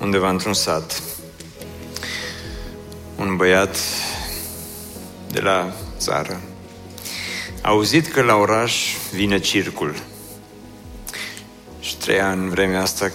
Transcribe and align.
undeva 0.00 0.28
într-un 0.28 0.54
sat. 0.54 1.02
Un 3.16 3.36
băiat 3.36 3.78
de 5.30 5.40
la 5.40 5.72
țară 5.98 6.40
a 7.62 7.68
auzit 7.68 8.06
că 8.06 8.22
la 8.22 8.34
oraș 8.34 8.94
vine 9.12 9.38
circul. 9.38 9.94
Și 11.80 11.96
trăia 11.96 12.30
în 12.30 12.48
vremea 12.48 12.82
asta 12.82 13.12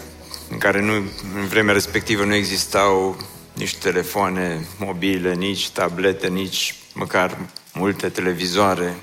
în 0.50 0.58
care 0.58 0.82
nu, 0.82 0.94
în 1.36 1.48
vremea 1.50 1.74
respectivă 1.74 2.24
nu 2.24 2.34
existau 2.34 3.18
nici 3.54 3.76
telefoane 3.76 4.68
mobile, 4.78 5.34
nici 5.34 5.70
tablete, 5.70 6.28
nici 6.28 6.76
măcar 6.94 7.38
multe 7.74 8.10
televizoare. 8.10 8.96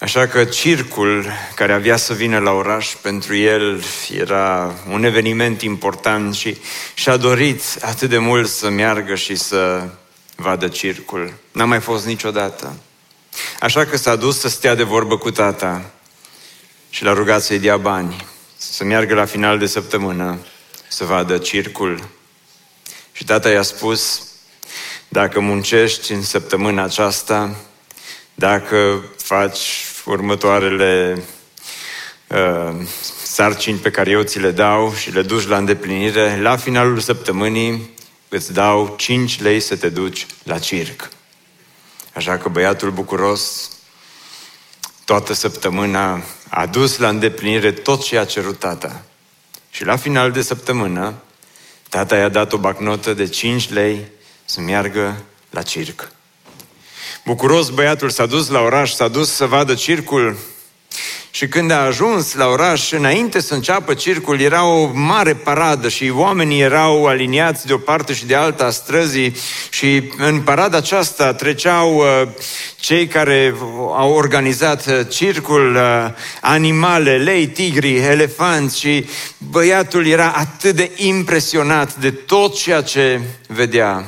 Așa 0.00 0.26
că 0.26 0.44
circul 0.44 1.26
care 1.54 1.72
avea 1.72 1.96
să 1.96 2.12
vină 2.12 2.38
la 2.38 2.50
oraș 2.50 2.94
pentru 3.02 3.36
el 3.36 3.84
era 4.10 4.74
un 4.90 5.04
eveniment 5.04 5.62
important 5.62 6.34
și 6.34 6.56
și-a 6.94 7.16
dorit 7.16 7.62
atât 7.80 8.08
de 8.08 8.18
mult 8.18 8.48
să 8.48 8.68
meargă 8.68 9.14
și 9.14 9.34
să 9.34 9.88
vadă 10.36 10.68
circul. 10.68 11.32
N-a 11.52 11.64
mai 11.64 11.80
fost 11.80 12.06
niciodată. 12.06 12.76
Așa 13.60 13.84
că 13.84 13.96
s-a 13.96 14.16
dus 14.16 14.38
să 14.38 14.48
stea 14.48 14.74
de 14.74 14.82
vorbă 14.82 15.18
cu 15.18 15.30
tata 15.30 15.90
și 16.90 17.04
l-a 17.04 17.12
rugat 17.12 17.42
să-i 17.42 17.58
dea 17.58 17.76
bani, 17.76 18.26
să 18.56 18.84
meargă 18.84 19.14
la 19.14 19.24
final 19.24 19.58
de 19.58 19.66
săptămână 19.66 20.38
să 20.88 21.04
vadă 21.04 21.38
circul. 21.38 22.08
Și 23.12 23.24
tata 23.24 23.50
i-a 23.50 23.62
spus, 23.62 24.22
dacă 25.08 25.40
muncești 25.40 26.12
în 26.12 26.22
săptămâna 26.22 26.82
aceasta, 26.82 27.56
dacă 28.34 29.04
faci 29.16 29.84
următoarele 30.10 31.22
uh, 32.28 32.86
sarcini 33.22 33.78
pe 33.78 33.90
care 33.90 34.10
eu 34.10 34.22
ți 34.22 34.38
le 34.38 34.50
dau 34.50 34.94
și 34.94 35.10
le 35.10 35.22
duci 35.22 35.46
la 35.46 35.56
îndeplinire, 35.56 36.40
la 36.40 36.56
finalul 36.56 36.98
săptămânii 36.98 37.90
îți 38.28 38.52
dau 38.52 38.94
5 38.98 39.40
lei 39.40 39.60
să 39.60 39.76
te 39.76 39.88
duci 39.88 40.26
la 40.42 40.58
circ. 40.58 41.08
Așa 42.12 42.38
că 42.38 42.48
băiatul 42.48 42.90
bucuros 42.90 43.70
toată 45.04 45.32
săptămâna 45.32 46.22
a 46.48 46.66
dus 46.66 46.98
la 46.98 47.08
îndeplinire 47.08 47.72
tot 47.72 48.04
ce 48.04 48.18
a 48.18 48.24
cerut 48.24 48.58
tata. 48.58 49.02
Și 49.70 49.84
la 49.84 49.96
final 49.96 50.30
de 50.30 50.42
săptămână, 50.42 51.14
tata 51.88 52.16
i-a 52.16 52.28
dat 52.28 52.52
o 52.52 52.58
bacnotă 52.58 53.14
de 53.14 53.26
5 53.26 53.70
lei 53.70 54.06
să 54.44 54.60
meargă 54.60 55.24
la 55.50 55.62
circ. 55.62 56.12
Bucuros 57.24 57.68
băiatul 57.68 58.10
s-a 58.10 58.26
dus 58.26 58.48
la 58.48 58.60
oraș, 58.60 58.92
s-a 58.92 59.08
dus 59.08 59.32
să 59.32 59.46
vadă 59.46 59.74
circul 59.74 60.36
și 61.38 61.48
când 61.48 61.70
a 61.70 61.84
ajuns 61.84 62.34
la 62.34 62.46
oraș, 62.46 62.92
înainte 62.92 63.40
să 63.40 63.54
înceapă 63.54 63.94
circul, 63.94 64.40
era 64.40 64.64
o 64.64 64.90
mare 64.92 65.34
paradă 65.34 65.88
și 65.88 66.12
oamenii 66.14 66.60
erau 66.60 67.06
aliniați 67.06 67.66
de 67.66 67.72
o 67.72 67.76
parte 67.76 68.14
și 68.14 68.26
de 68.26 68.34
alta 68.34 68.64
a 68.64 68.70
străzii 68.70 69.36
și 69.70 70.02
în 70.16 70.40
parada 70.40 70.76
aceasta 70.76 71.34
treceau 71.34 71.96
uh, 71.96 72.28
cei 72.80 73.06
care 73.06 73.54
au 73.96 74.12
organizat 74.12 74.86
uh, 74.86 75.00
circul, 75.08 75.74
uh, 75.74 76.06
animale, 76.40 77.16
lei, 77.16 77.46
tigri, 77.46 77.96
elefanți 77.96 78.80
și 78.80 79.06
băiatul 79.50 80.06
era 80.06 80.32
atât 80.36 80.74
de 80.74 80.90
impresionat 80.96 81.96
de 81.96 82.10
tot 82.10 82.56
ceea 82.56 82.82
ce 82.82 83.20
vedea. 83.46 84.04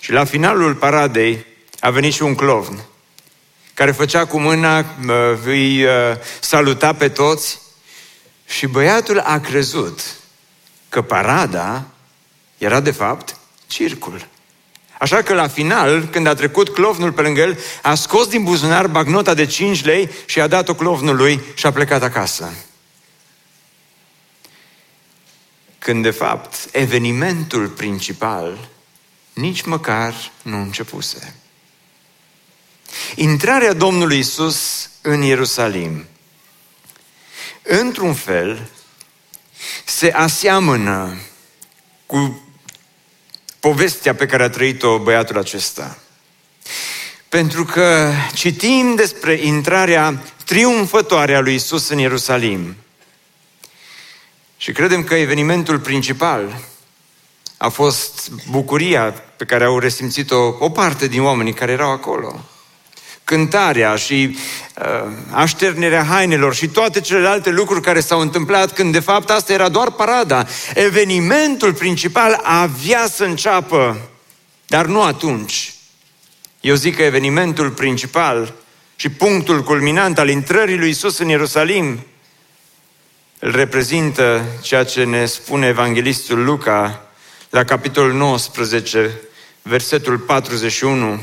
Și 0.00 0.12
la 0.12 0.24
finalul 0.24 0.74
paradei, 0.74 1.46
a 1.80 1.90
venit 1.90 2.12
și 2.12 2.22
un 2.22 2.34
clovn 2.34 2.84
care 3.74 3.92
făcea 3.92 4.26
cu 4.26 4.38
mâna, 4.38 4.84
îi 5.44 5.84
uh, 5.84 5.90
saluta 6.40 6.92
pe 6.92 7.08
toți 7.08 7.58
și 8.46 8.66
băiatul 8.66 9.18
a 9.18 9.40
crezut 9.40 10.00
că 10.88 11.02
parada 11.02 11.86
era 12.58 12.80
de 12.80 12.90
fapt 12.90 13.36
circul. 13.66 14.28
Așa 14.98 15.22
că 15.22 15.34
la 15.34 15.48
final, 15.48 16.06
când 16.06 16.26
a 16.26 16.34
trecut 16.34 16.68
clovnul 16.68 17.12
pe 17.12 17.22
lângă 17.22 17.40
el, 17.40 17.58
a 17.82 17.94
scos 17.94 18.26
din 18.26 18.44
buzunar 18.44 18.86
bagnota 18.86 19.34
de 19.34 19.46
5 19.46 19.84
lei 19.84 20.10
și 20.26 20.40
a 20.40 20.46
dat-o 20.46 20.74
clovnului 20.74 21.40
și 21.54 21.66
a 21.66 21.72
plecat 21.72 22.02
acasă. 22.02 22.52
Când 25.78 26.02
de 26.02 26.10
fapt 26.10 26.68
evenimentul 26.72 27.68
principal 27.68 28.68
nici 29.32 29.62
măcar 29.62 30.14
nu 30.42 30.56
începuse. 30.56 31.34
Intrarea 33.14 33.72
Domnului 33.72 34.18
Isus 34.18 34.90
în 35.00 35.22
Ierusalim, 35.22 36.06
într-un 37.62 38.14
fel, 38.14 38.68
se 39.84 40.12
aseamănă 40.12 41.16
cu 42.06 42.42
povestea 43.60 44.14
pe 44.14 44.26
care 44.26 44.42
a 44.42 44.50
trăit-o 44.50 44.98
băiatul 44.98 45.38
acesta. 45.38 45.98
Pentru 47.28 47.64
că 47.64 48.12
citim 48.34 48.94
despre 48.94 49.32
intrarea 49.32 50.24
triumfătoare 50.44 51.34
a 51.34 51.40
lui 51.40 51.54
Isus 51.54 51.88
în 51.88 51.98
Ierusalim. 51.98 52.76
Și 54.56 54.72
credem 54.72 55.04
că 55.04 55.14
evenimentul 55.14 55.78
principal 55.78 56.60
a 57.56 57.68
fost 57.68 58.30
bucuria 58.50 59.10
pe 59.10 59.44
care 59.44 59.64
au 59.64 59.78
resimțit-o 59.78 60.56
o 60.58 60.70
parte 60.70 61.06
din 61.06 61.22
oamenii 61.22 61.54
care 61.54 61.72
erau 61.72 61.90
acolo 61.90 62.44
cântarea 63.28 63.96
și 63.96 64.36
uh, 64.78 65.12
așternerea 65.30 66.04
hainelor 66.04 66.54
și 66.54 66.68
toate 66.68 67.00
celelalte 67.00 67.50
lucruri 67.50 67.80
care 67.80 68.00
s-au 68.00 68.20
întâmplat 68.20 68.72
când 68.72 68.92
de 68.92 69.00
fapt 69.00 69.30
asta 69.30 69.52
era 69.52 69.68
doar 69.68 69.90
parada. 69.90 70.46
Evenimentul 70.74 71.74
principal 71.74 72.40
avea 72.42 73.06
să 73.08 73.24
înceapă, 73.24 73.96
dar 74.66 74.86
nu 74.86 75.02
atunci. 75.02 75.74
Eu 76.60 76.74
zic 76.74 76.96
că 76.96 77.02
evenimentul 77.02 77.70
principal 77.70 78.54
și 78.96 79.08
punctul 79.08 79.62
culminant 79.62 80.18
al 80.18 80.28
intrării 80.28 80.78
lui 80.78 80.88
Isus 80.88 81.18
în 81.18 81.28
Ierusalim 81.28 82.06
îl 83.38 83.50
reprezintă 83.50 84.44
ceea 84.60 84.84
ce 84.84 85.04
ne 85.04 85.26
spune 85.26 85.66
evanghelistul 85.66 86.44
Luca 86.44 87.02
la 87.50 87.64
capitolul 87.64 88.12
19, 88.12 89.20
versetul 89.62 90.18
41 90.18 91.20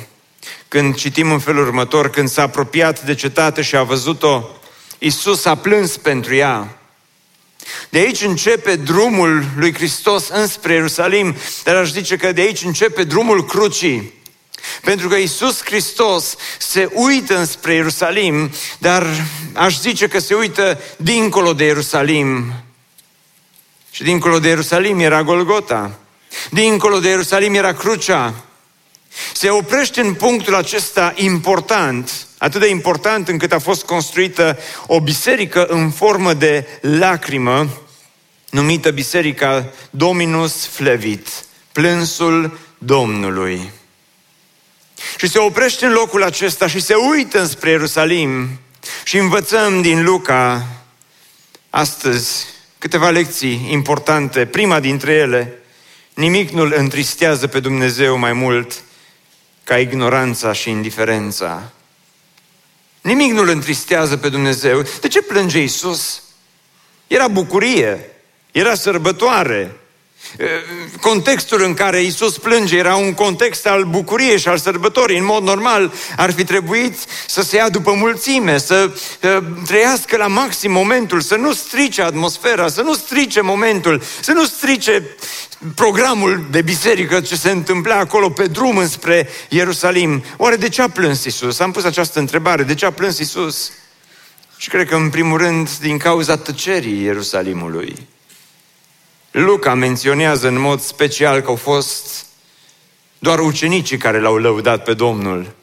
când 0.68 0.96
citim 0.96 1.32
în 1.32 1.40
felul 1.40 1.66
următor, 1.66 2.10
când 2.10 2.30
s-a 2.30 2.42
apropiat 2.42 3.06
de 3.06 3.16
cetate 3.16 3.62
și 3.62 3.76
a 3.76 3.84
văzut-o, 3.84 4.44
Isus 4.98 5.46
a 5.46 5.56
plâns 5.56 5.98
pentru 5.98 6.36
ea. 6.36 6.78
De 7.90 7.98
aici 7.98 8.22
începe 8.22 8.76
drumul 8.76 9.46
lui 9.58 9.74
Hristos 9.74 10.28
înspre 10.28 10.74
Ierusalim, 10.74 11.36
dar 11.64 11.76
aș 11.76 11.92
zice 11.92 12.16
că 12.16 12.32
de 12.32 12.42
aici 12.42 12.64
începe 12.64 13.04
drumul 13.04 13.46
crucii. 13.46 14.14
Pentru 14.82 15.08
că 15.08 15.16
Isus 15.16 15.64
Hristos 15.64 16.36
se 16.58 16.90
uită 16.94 17.38
înspre 17.38 17.74
Ierusalim, 17.74 18.52
dar 18.78 19.08
aș 19.54 19.80
zice 19.80 20.08
că 20.08 20.20
se 20.20 20.34
uită 20.34 20.80
dincolo 20.98 21.54
de 21.54 21.66
Ierusalim. 21.66 22.54
Și 23.92 24.04
dincolo 24.04 24.40
de 24.40 24.48
Ierusalim 24.48 25.00
era 25.00 25.24
Golgota. 25.24 26.00
Dincolo 26.52 27.00
de 27.00 27.10
Ierusalim 27.10 27.54
era 27.54 27.74
crucea. 27.74 28.34
Se 29.34 29.50
oprește 29.50 30.02
în 30.02 30.14
punctul 30.14 30.56
acesta 30.56 31.14
important, 31.16 32.28
atât 32.38 32.60
de 32.60 32.68
important 32.68 33.28
încât 33.28 33.52
a 33.52 33.60
fost 33.60 33.84
construită 33.84 34.60
o 34.88 35.00
biserică 35.00 35.66
în 35.66 35.92
formă 35.92 36.34
de 36.34 36.68
lacrimă, 36.82 37.68
numită 38.50 38.92
Biserica 38.92 39.66
Dominus 39.90 40.66
Flevit, 40.66 41.28
plânsul 41.72 42.60
Domnului. 42.78 43.72
Și 45.18 45.28
se 45.28 45.40
oprește 45.40 45.86
în 45.86 45.92
locul 45.92 46.24
acesta 46.24 46.68
și 46.68 46.80
se 46.80 46.94
uită 46.94 47.46
spre 47.46 47.70
Ierusalim 47.70 48.60
și 49.04 49.18
învățăm 49.18 49.82
din 49.82 50.04
Luca 50.04 50.68
astăzi 51.70 52.46
câteva 52.78 53.10
lecții 53.10 53.68
importante. 53.72 54.46
Prima 54.46 54.80
dintre 54.80 55.14
ele, 55.14 55.54
nimic 56.14 56.50
nu-L 56.50 56.74
întristează 56.76 57.48
pe 57.48 57.60
Dumnezeu 57.60 58.18
mai 58.18 58.34
mult 58.34 58.84
ca 59.66 59.78
ignoranța 59.78 60.54
și 60.54 60.70
indiferența. 60.70 61.72
Nimic 63.02 63.32
nu-L 63.32 63.48
întristează 63.48 64.18
pe 64.18 64.30
Dumnezeu. 64.30 64.82
De 65.02 65.08
ce 65.08 65.22
plânge 65.22 65.62
Isus? 65.62 66.22
Era 67.08 67.28
bucurie, 67.28 68.10
era 68.52 68.76
sărbătoare. 68.76 69.76
Contextul 71.02 71.64
în 71.64 71.74
care 71.74 72.02
Isus 72.02 72.38
plânge 72.38 72.78
era 72.78 72.96
un 72.96 73.14
context 73.14 73.68
al 73.68 73.84
bucuriei 73.84 74.40
și 74.40 74.48
al 74.48 74.58
sărbătorii. 74.58 75.18
În 75.18 75.26
mod 75.26 75.44
normal 75.44 75.94
ar 76.18 76.32
fi 76.32 76.44
trebuit 76.44 76.98
să 77.28 77.42
se 77.42 77.56
ia 77.56 77.70
după 77.70 77.94
mulțime, 77.94 78.58
să 78.58 78.92
trăiască 79.66 80.18
la 80.18 80.28
maxim 80.28 80.72
momentul, 80.72 81.22
să 81.22 81.36
nu 81.36 81.54
strice 81.54 82.02
atmosfera, 82.02 82.68
să 82.68 82.82
nu 82.82 82.94
strice 82.94 83.42
momentul, 83.42 84.02
să 84.20 84.32
nu 84.32 84.46
strice 84.46 85.16
programul 85.76 86.46
de 86.52 86.62
biserică 86.62 87.20
ce 87.20 87.36
se 87.36 87.50
întâmpla 87.50 87.96
acolo 87.96 88.30
pe 88.30 88.48
drum 88.48 88.78
înspre 88.78 89.30
Ierusalim. 89.50 90.24
Oare 90.38 90.56
de 90.56 90.70
ce 90.70 90.82
a 90.82 90.90
plâns 90.90 91.24
Isus? 91.24 91.60
Am 91.60 91.72
pus 91.72 91.84
această 91.84 92.20
întrebare. 92.20 92.64
De 92.64 92.74
ce 92.74 92.86
a 92.86 92.92
plâns 92.92 93.20
Isus? 93.20 93.72
Și 94.58 94.70
cred 94.70 94.88
că 94.88 94.96
în 94.96 95.10
primul 95.10 95.38
rând 95.38 95.70
din 95.70 95.98
cauza 95.98 96.38
tăcerii 96.38 97.02
Ierusalimului. 97.02 97.96
Luca 99.38 99.74
menționează 99.74 100.48
în 100.48 100.60
mod 100.60 100.82
special 100.82 101.40
că 101.40 101.48
au 101.48 101.56
fost 101.56 102.26
doar 103.20 103.40
ucenicii 103.40 103.98
care 103.98 104.20
l-au 104.20 104.38
lăudat 104.38 104.84
pe 104.84 104.94
Domnul. 104.94 105.56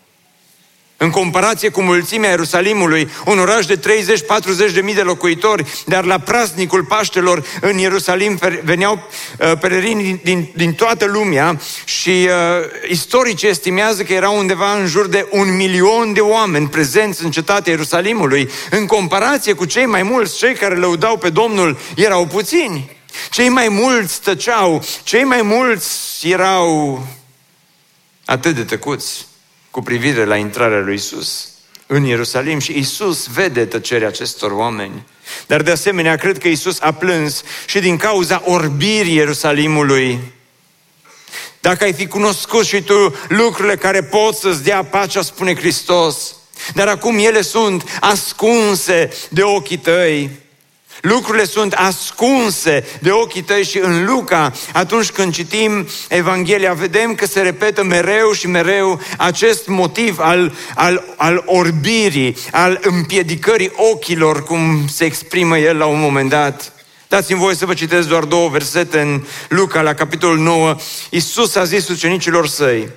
În 0.96 1.10
comparație 1.10 1.68
cu 1.68 1.82
mulțimea 1.82 2.30
Ierusalimului, 2.30 3.08
un 3.26 3.38
oraș 3.38 3.66
de 3.66 3.78
30-40 4.70 4.72
de 4.74 4.80
mii 4.80 4.94
de 4.94 5.02
locuitori, 5.02 5.64
dar 5.86 6.04
la 6.04 6.18
praznicul 6.18 6.84
Paștelor 6.84 7.44
în 7.60 7.78
Ierusalim 7.78 8.38
veneau 8.64 9.08
uh, 9.38 9.52
pelerini 9.60 10.02
din, 10.02 10.20
din, 10.22 10.50
din 10.56 10.72
toată 10.72 11.04
lumea 11.04 11.60
și 11.84 12.08
uh, 12.08 12.88
istoricii 12.88 13.48
estimează 13.48 14.02
că 14.02 14.12
erau 14.12 14.38
undeva 14.38 14.72
în 14.72 14.86
jur 14.86 15.06
de 15.06 15.26
un 15.30 15.56
milion 15.56 16.12
de 16.12 16.20
oameni 16.20 16.68
prezenți 16.68 17.24
în 17.24 17.30
cetatea 17.30 17.72
Ierusalimului. 17.72 18.50
În 18.70 18.86
comparație 18.86 19.52
cu 19.52 19.64
cei 19.64 19.86
mai 19.86 20.02
mulți, 20.02 20.38
cei 20.38 20.54
care 20.54 20.76
lăudau 20.76 21.16
pe 21.16 21.30
Domnul 21.30 21.78
erau 21.94 22.26
puțini. 22.26 23.00
Cei 23.30 23.48
mai 23.48 23.68
mulți 23.68 24.20
tăceau, 24.20 24.84
cei 25.02 25.24
mai 25.24 25.42
mulți 25.42 26.28
erau 26.28 27.06
atât 28.24 28.54
de 28.54 28.64
tăcuți 28.64 29.26
cu 29.70 29.82
privire 29.82 30.24
la 30.24 30.36
intrarea 30.36 30.78
lui 30.78 30.94
Isus 30.94 31.52
în 31.86 32.04
Ierusalim 32.04 32.58
și 32.58 32.78
Isus 32.78 33.26
vede 33.26 33.64
tăcerea 33.64 34.08
acestor 34.08 34.50
oameni. 34.50 35.06
Dar 35.46 35.62
de 35.62 35.70
asemenea, 35.70 36.16
cred 36.16 36.38
că 36.38 36.48
Isus 36.48 36.80
a 36.80 36.92
plâns 36.92 37.42
și 37.66 37.80
din 37.80 37.96
cauza 37.96 38.42
orbirii 38.44 39.14
Ierusalimului. 39.14 40.18
Dacă 41.60 41.84
ai 41.84 41.92
fi 41.92 42.06
cunoscut 42.06 42.66
și 42.66 42.82
tu 42.82 43.14
lucrurile 43.28 43.76
care 43.76 44.02
pot 44.02 44.36
să-ți 44.36 44.62
dea 44.62 44.84
pacea, 44.84 45.22
spune 45.22 45.54
Hristos, 45.54 46.36
dar 46.74 46.88
acum 46.88 47.18
ele 47.18 47.42
sunt 47.42 47.98
ascunse 48.00 49.12
de 49.28 49.42
ochii 49.42 49.78
tăi. 49.78 50.30
Lucrurile 51.02 51.44
sunt 51.44 51.72
ascunse 51.72 52.84
de 53.00 53.10
ochii 53.10 53.42
tăi 53.42 53.64
și 53.64 53.78
în 53.78 54.04
Luca, 54.04 54.52
atunci 54.72 55.10
când 55.10 55.34
citim 55.34 55.86
Evanghelia, 56.08 56.72
vedem 56.72 57.14
că 57.14 57.26
se 57.26 57.40
repetă 57.40 57.84
mereu 57.84 58.32
și 58.32 58.46
mereu 58.46 59.00
acest 59.18 59.66
motiv 59.66 60.18
al, 60.18 60.54
al, 60.74 61.04
al 61.16 61.42
orbirii, 61.46 62.36
al 62.52 62.78
împiedicării 62.82 63.72
ochilor, 63.76 64.44
cum 64.44 64.86
se 64.88 65.04
exprimă 65.04 65.58
el 65.58 65.76
la 65.76 65.86
un 65.86 66.00
moment 66.00 66.28
dat. 66.28 66.72
Dați-mi 67.08 67.38
voie 67.38 67.54
să 67.54 67.66
vă 67.66 67.74
citesc 67.74 68.08
doar 68.08 68.24
două 68.24 68.48
versete 68.48 69.00
în 69.00 69.24
Luca, 69.48 69.80
la 69.80 69.94
capitolul 69.94 70.38
9. 70.38 70.76
Iisus 71.10 71.54
a 71.54 71.64
zis 71.64 71.88
ucenicilor 71.88 72.46
săi, 72.46 72.88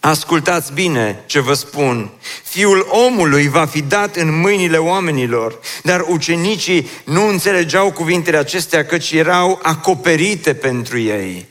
Ascultați 0.00 0.72
bine 0.72 1.22
ce 1.26 1.40
vă 1.40 1.54
spun. 1.54 2.10
Fiul 2.44 2.86
omului 2.90 3.48
va 3.48 3.66
fi 3.66 3.82
dat 3.82 4.16
în 4.16 4.40
mâinile 4.40 4.76
oamenilor, 4.76 5.58
dar 5.82 6.04
ucenicii 6.08 6.88
nu 7.04 7.28
înțelegeau 7.28 7.92
cuvintele 7.92 8.36
acestea 8.36 8.84
căci 8.84 9.12
erau 9.12 9.58
acoperite 9.62 10.54
pentru 10.54 10.98
ei. 10.98 11.46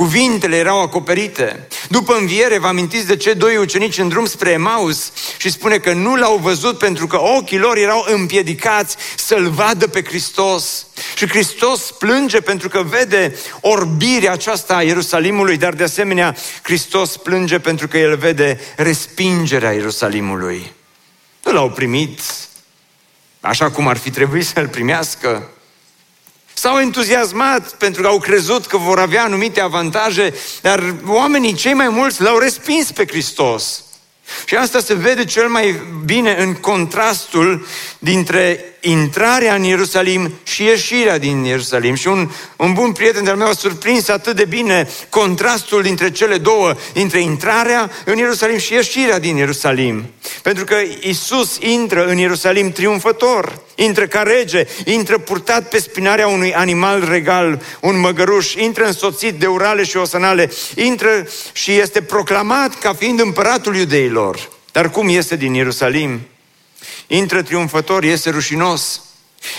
Cuvintele 0.00 0.56
erau 0.56 0.80
acoperite. 0.80 1.68
După 1.88 2.14
înviere, 2.14 2.58
vă 2.58 2.66
amintiți 2.66 3.06
de 3.06 3.16
ce 3.16 3.32
doi 3.32 3.56
ucenici 3.56 3.98
în 3.98 4.08
drum 4.08 4.26
spre 4.26 4.50
Emaus 4.50 5.12
și 5.38 5.50
spune 5.50 5.78
că 5.78 5.92
nu 5.92 6.16
l-au 6.16 6.36
văzut 6.36 6.78
pentru 6.78 7.06
că 7.06 7.20
ochii 7.20 7.58
lor 7.58 7.76
erau 7.76 8.04
împiedicați 8.08 8.96
să-L 9.16 9.50
vadă 9.50 9.86
pe 9.86 10.04
Hristos. 10.04 10.86
Și 11.14 11.28
Hristos 11.28 11.90
plânge 11.90 12.40
pentru 12.40 12.68
că 12.68 12.82
vede 12.82 13.36
orbirea 13.60 14.32
aceasta 14.32 14.76
a 14.76 14.82
Ierusalimului, 14.82 15.56
dar 15.56 15.74
de 15.74 15.82
asemenea 15.82 16.36
Hristos 16.62 17.16
plânge 17.16 17.58
pentru 17.58 17.88
că 17.88 17.98
El 17.98 18.16
vede 18.16 18.60
respingerea 18.76 19.72
Ierusalimului. 19.72 20.72
Nu 21.44 21.52
l-au 21.52 21.70
primit 21.70 22.20
așa 23.40 23.70
cum 23.70 23.88
ar 23.88 23.96
fi 23.96 24.10
trebuit 24.10 24.46
să-L 24.46 24.68
primească. 24.68 25.50
S-au 26.60 26.78
entuziasmat 26.78 27.72
pentru 27.72 28.02
că 28.02 28.08
au 28.08 28.18
crezut 28.18 28.66
că 28.66 28.76
vor 28.76 28.98
avea 28.98 29.24
anumite 29.24 29.60
avantaje, 29.60 30.34
dar 30.60 30.94
oamenii 31.06 31.54
cei 31.54 31.72
mai 31.72 31.88
mulți 31.88 32.22
l-au 32.22 32.38
respins 32.38 32.92
pe 32.92 33.06
Hristos. 33.06 33.84
Și 34.44 34.56
asta 34.56 34.80
se 34.80 34.94
vede 34.94 35.24
cel 35.24 35.48
mai 35.48 35.82
bine 36.04 36.36
în 36.38 36.54
contrastul 36.54 37.66
dintre 37.98 38.64
intrarea 38.80 39.54
în 39.54 39.62
Ierusalim 39.62 40.32
și 40.42 40.62
ieșirea 40.62 41.18
din 41.18 41.44
Ierusalim. 41.44 41.94
Și 41.94 42.08
un, 42.08 42.30
un 42.56 42.72
bun 42.72 42.92
prieten 42.92 43.24
de-al 43.24 43.36
meu 43.36 43.48
a 43.48 43.52
surprins 43.52 44.08
atât 44.08 44.36
de 44.36 44.44
bine 44.44 44.88
contrastul 45.08 45.82
dintre 45.82 46.10
cele 46.10 46.38
două, 46.38 46.74
dintre 46.92 47.20
intrarea 47.20 47.90
în 48.04 48.18
Ierusalim 48.18 48.58
și 48.58 48.72
ieșirea 48.72 49.18
din 49.18 49.36
Ierusalim. 49.36 50.04
Pentru 50.42 50.64
că 50.64 50.76
Isus 51.00 51.58
intră 51.60 52.06
în 52.06 52.18
Ierusalim 52.18 52.72
triumfător, 52.72 53.60
intră 53.74 54.06
ca 54.06 54.22
rege, 54.22 54.66
intră 54.84 55.18
purtat 55.18 55.68
pe 55.68 55.78
spinarea 55.78 56.28
unui 56.28 56.54
animal 56.54 57.04
regal, 57.08 57.62
un 57.80 58.00
măgăruș, 58.00 58.54
intră 58.54 58.84
însoțit 58.84 59.34
de 59.34 59.46
urale 59.46 59.84
și 59.84 59.96
osanale, 59.96 60.50
intră 60.74 61.26
și 61.52 61.72
este 61.72 62.02
proclamat 62.02 62.78
ca 62.78 62.92
fiind 62.92 63.20
împăratul 63.20 63.76
iudeilor. 63.76 64.48
Dar 64.72 64.90
cum 64.90 65.08
este 65.08 65.36
din 65.36 65.54
Ierusalim? 65.54 66.20
Intră 67.12 67.42
triumfător, 67.42 68.04
iese 68.04 68.30
rușinos. 68.30 69.00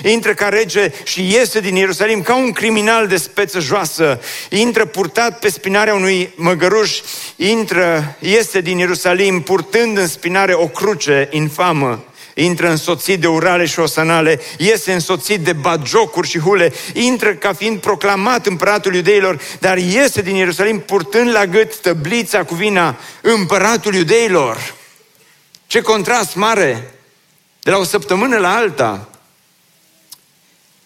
Intră 0.04 0.34
ca 0.34 0.50
rege 0.50 0.92
și 1.04 1.32
iese 1.32 1.60
din 1.60 1.76
Ierusalim 1.76 2.22
ca 2.22 2.36
un 2.36 2.52
criminal 2.52 3.08
de 3.08 3.18
speță 3.18 3.60
joasă. 3.60 4.22
Intră 4.50 4.86
purtat 4.86 5.40
pe 5.40 5.50
spinarea 5.50 5.94
unui 5.94 6.34
măgăruș. 6.36 7.00
Intră, 7.36 8.16
iese 8.20 8.62
din 8.62 8.78
Ierusalim 8.78 9.42
purtând 9.42 9.98
în 9.98 10.08
spinare 10.08 10.54
o 10.54 10.68
cruce 10.68 11.28
infamă 11.32 12.06
intră 12.34 12.70
însoțit 12.70 13.20
de 13.20 13.28
urale 13.28 13.66
și 13.66 13.80
osanale, 13.80 14.40
iese 14.58 14.94
însoțit 14.94 15.40
de 15.40 15.54
bagiocuri 15.54 16.28
și 16.28 16.40
hule, 16.40 16.74
intră 16.94 17.34
ca 17.34 17.54
fiind 17.54 17.80
proclamat 17.80 18.46
împăratul 18.46 18.96
iudeilor, 18.96 19.42
dar 19.60 19.78
iese 19.78 20.22
din 20.22 20.36
Ierusalim 20.36 20.80
purtând 20.80 21.32
la 21.32 21.46
gât 21.46 21.78
tăblița 21.78 22.44
cu 22.44 22.56
vina 22.56 23.00
împăratul 23.22 23.96
iudeilor. 23.96 24.74
Ce 25.68 25.82
contrast 25.82 26.36
mare! 26.36 27.01
De 27.62 27.72
la 27.72 27.78
o 27.78 27.84
săptămână 27.84 28.38
la 28.38 28.56
alta, 28.56 29.10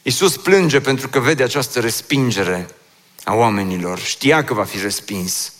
Iisus 0.01 0.37
plânge 0.37 0.79
pentru 0.79 1.07
că 1.07 1.19
vede 1.19 1.43
această 1.43 1.79
respingere 1.79 2.69
a 3.23 3.33
oamenilor. 3.33 3.99
Știa 3.99 4.43
că 4.43 4.53
va 4.53 4.63
fi 4.63 4.79
respins. 4.79 5.53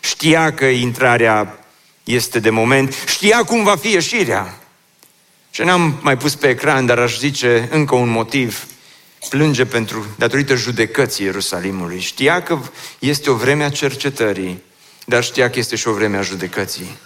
Știa 0.00 0.54
că 0.54 0.64
intrarea 0.64 1.64
este 2.04 2.38
de 2.38 2.50
moment. 2.50 2.94
Știa 3.06 3.44
cum 3.44 3.62
va 3.62 3.76
fi 3.76 3.88
ieșirea. 3.88 4.58
Și 5.50 5.62
n-am 5.62 5.98
mai 6.02 6.16
pus 6.16 6.34
pe 6.34 6.48
ecran, 6.48 6.86
dar 6.86 6.98
aș 6.98 7.18
zice 7.18 7.68
încă 7.70 7.94
un 7.94 8.08
motiv. 8.08 8.66
Plânge 9.28 9.64
pentru, 9.64 10.06
datorită 10.18 10.54
judecății 10.54 11.24
Ierusalimului. 11.24 12.00
Știa 12.00 12.42
că 12.42 12.58
este 12.98 13.30
o 13.30 13.34
vreme 13.34 13.64
a 13.64 13.70
cercetării, 13.70 14.62
dar 15.04 15.24
știa 15.24 15.50
că 15.50 15.58
este 15.58 15.76
și 15.76 15.88
o 15.88 15.92
vreme 15.92 16.16
a 16.16 16.22
judecății. 16.22 16.96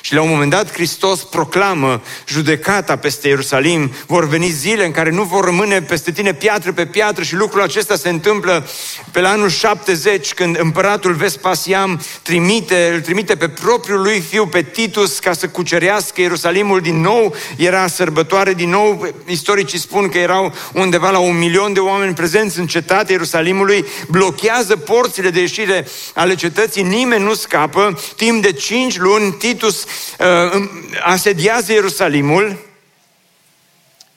Și 0.00 0.14
la 0.14 0.22
un 0.22 0.28
moment 0.28 0.50
dat 0.50 0.72
Hristos 0.72 1.20
proclamă 1.22 2.02
judecata 2.26 2.96
peste 2.96 3.28
Ierusalim. 3.28 3.92
Vor 4.06 4.28
veni 4.28 4.48
zile 4.48 4.84
în 4.84 4.90
care 4.90 5.10
nu 5.10 5.22
vor 5.22 5.44
rămâne 5.44 5.82
peste 5.82 6.12
tine 6.12 6.34
piatră 6.34 6.72
pe 6.72 6.86
piatră 6.86 7.22
și 7.22 7.34
lucrul 7.34 7.62
acesta 7.62 7.96
se 7.96 8.08
întâmplă 8.08 8.68
pe 9.10 9.20
la 9.20 9.28
anul 9.28 9.48
70 9.48 10.34
când 10.34 10.58
împăratul 10.60 11.12
Vespasiam 11.12 12.00
trimite, 12.22 12.90
îl 12.94 13.00
trimite 13.00 13.36
pe 13.36 13.48
propriul 13.48 14.02
lui 14.02 14.20
fiu 14.20 14.46
pe 14.46 14.62
Titus 14.62 15.18
ca 15.18 15.32
să 15.32 15.48
cucerească 15.48 16.20
Ierusalimul 16.20 16.80
din 16.80 17.00
nou. 17.00 17.34
Era 17.56 17.86
sărbătoare 17.86 18.54
din 18.54 18.70
nou. 18.70 19.06
Istoricii 19.26 19.78
spun 19.78 20.08
că 20.08 20.18
erau 20.18 20.54
undeva 20.72 21.10
la 21.10 21.18
un 21.18 21.38
milion 21.38 21.72
de 21.72 21.80
oameni 21.80 22.14
prezenți 22.14 22.58
în 22.58 22.66
cetatea 22.66 23.12
Ierusalimului. 23.12 23.84
Blochează 24.08 24.76
porțile 24.76 25.30
de 25.30 25.40
ieșire 25.40 25.86
ale 26.14 26.34
cetății. 26.34 26.82
Nimeni 26.82 27.24
nu 27.24 27.34
scapă. 27.34 28.00
Timp 28.16 28.42
de 28.42 28.52
cinci 28.52 28.98
luni 28.98 29.32
Titus 29.32 29.79
uh, 30.18 30.68
asediază 31.02 31.72
Ierusalimul 31.72 32.58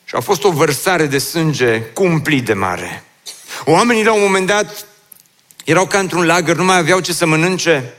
și 0.06 0.16
a 0.16 0.20
fost 0.20 0.44
o 0.44 0.52
vărsare 0.52 1.06
de 1.06 1.18
sânge 1.18 1.82
cumplit 1.82 2.46
de 2.46 2.54
mare. 2.54 3.04
Oamenii 3.66 4.04
la 4.04 4.14
un 4.14 4.22
moment 4.22 4.48
dat 4.48 4.86
erau 5.64 5.88
ca 5.88 6.00
într-un 6.00 6.26
lagăr, 6.26 6.56
nu 6.56 6.64
mai 6.64 6.78
aveau 6.78 7.00
ce 7.00 7.14
să 7.14 7.26
mănânce. 7.26 7.94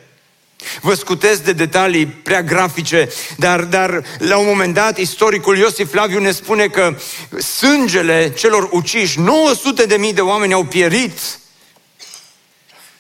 Vă 0.81 0.95
scutesc 0.95 1.43
de 1.43 1.53
detalii 1.53 2.07
prea 2.07 2.43
grafice, 2.43 3.09
dar, 3.37 3.61
dar 3.61 4.05
la 4.19 4.37
un 4.37 4.47
moment 4.47 4.75
dat 4.75 4.99
istoricul 4.99 5.59
Iosif 5.59 5.91
Flaviu 5.91 6.21
ne 6.21 6.31
spune 6.31 6.69
că 6.69 6.97
sângele 7.39 8.33
celor 8.33 8.69
uciși, 8.73 9.19
900 9.19 9.87
de 9.87 9.97
mii 9.97 10.13
de 10.13 10.21
oameni 10.21 10.53
au 10.53 10.65
pierit 10.65 11.19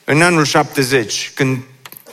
în 0.05 0.23
anul 0.23 0.45
70, 0.45 1.31
când 1.35 1.63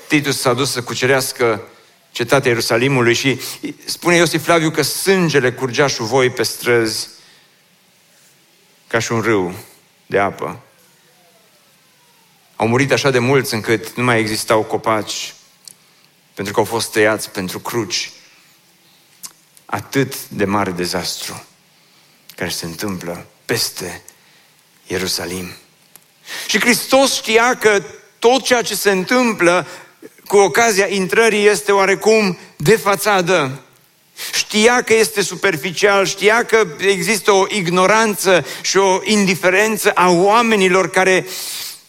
Titus 0.07 0.39
s-a 0.39 0.53
dus 0.53 0.71
să 0.71 0.81
cucerească 0.81 1.61
cetatea 2.11 2.49
Ierusalimului 2.49 3.13
și 3.13 3.39
spune 3.85 4.15
Iosif 4.15 4.43
Flaviu 4.43 4.71
că 4.71 4.81
sângele 4.81 5.51
curgea 5.51 5.87
voi 5.97 6.29
pe 6.29 6.43
străzi 6.43 7.07
ca 8.87 8.99
și 8.99 9.11
un 9.11 9.21
râu 9.21 9.55
de 10.05 10.19
apă. 10.19 10.59
Au 12.55 12.67
murit 12.67 12.91
așa 12.91 13.09
de 13.09 13.19
mulți 13.19 13.53
încât 13.53 13.95
nu 13.95 14.03
mai 14.03 14.19
existau 14.19 14.63
copaci 14.63 15.33
pentru 16.33 16.53
că 16.53 16.59
au 16.59 16.65
fost 16.65 16.91
tăiați 16.91 17.29
pentru 17.29 17.59
cruci. 17.59 18.11
Atât 19.65 20.29
de 20.29 20.45
mare 20.45 20.71
dezastru 20.71 21.43
care 22.35 22.49
se 22.49 22.65
întâmplă 22.65 23.25
peste 23.45 24.01
Ierusalim. 24.87 25.51
Și 26.47 26.59
Hristos 26.59 27.13
știa 27.13 27.57
că 27.57 27.83
tot 28.19 28.43
ceea 28.43 28.61
ce 28.61 28.75
se 28.75 28.91
întâmplă 28.91 29.67
cu 30.31 30.37
ocazia 30.37 30.85
intrării 30.89 31.47
este 31.47 31.71
oarecum 31.71 32.37
de 32.55 32.75
fațadă. 32.75 33.61
Știa 34.33 34.81
că 34.81 34.93
este 34.93 35.21
superficial, 35.21 36.05
știa 36.05 36.43
că 36.43 36.67
există 36.77 37.31
o 37.31 37.45
ignoranță 37.49 38.45
și 38.61 38.77
o 38.77 38.99
indiferență 39.03 39.91
a 39.95 40.09
oamenilor 40.09 40.89
care 40.89 41.25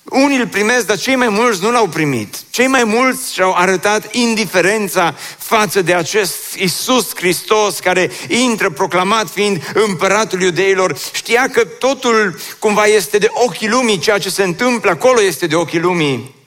unii 0.05 0.39
îl 0.39 0.47
primesc, 0.47 0.87
dar 0.87 0.99
cei 0.99 1.17
mai 1.17 1.29
mulți 1.29 1.63
nu 1.63 1.71
l-au 1.71 1.87
primit. 1.87 2.37
Cei 2.51 2.67
mai 2.67 2.85
mulți 2.85 3.33
și-au 3.33 3.55
arătat 3.55 4.15
indiferența 4.15 5.15
față 5.39 5.83
de 5.83 5.95
acest 5.95 6.55
Isus 6.57 7.15
Hristos 7.15 7.79
care 7.79 8.11
intră 8.29 8.71
proclamat 8.71 9.29
fiind 9.29 9.71
împăratul 9.75 10.43
iudeilor. 10.43 10.97
Știa 11.13 11.49
că 11.49 11.65
totul 11.65 12.39
cumva 12.59 12.85
este 12.85 13.19
de 13.19 13.29
ochii 13.31 13.69
lumii, 13.69 13.99
ceea 13.99 14.19
ce 14.19 14.31
se 14.31 14.43
întâmplă 14.43 14.91
acolo 14.91 15.23
este 15.23 15.47
de 15.47 15.55
ochii 15.55 15.81
lumii. 15.81 16.41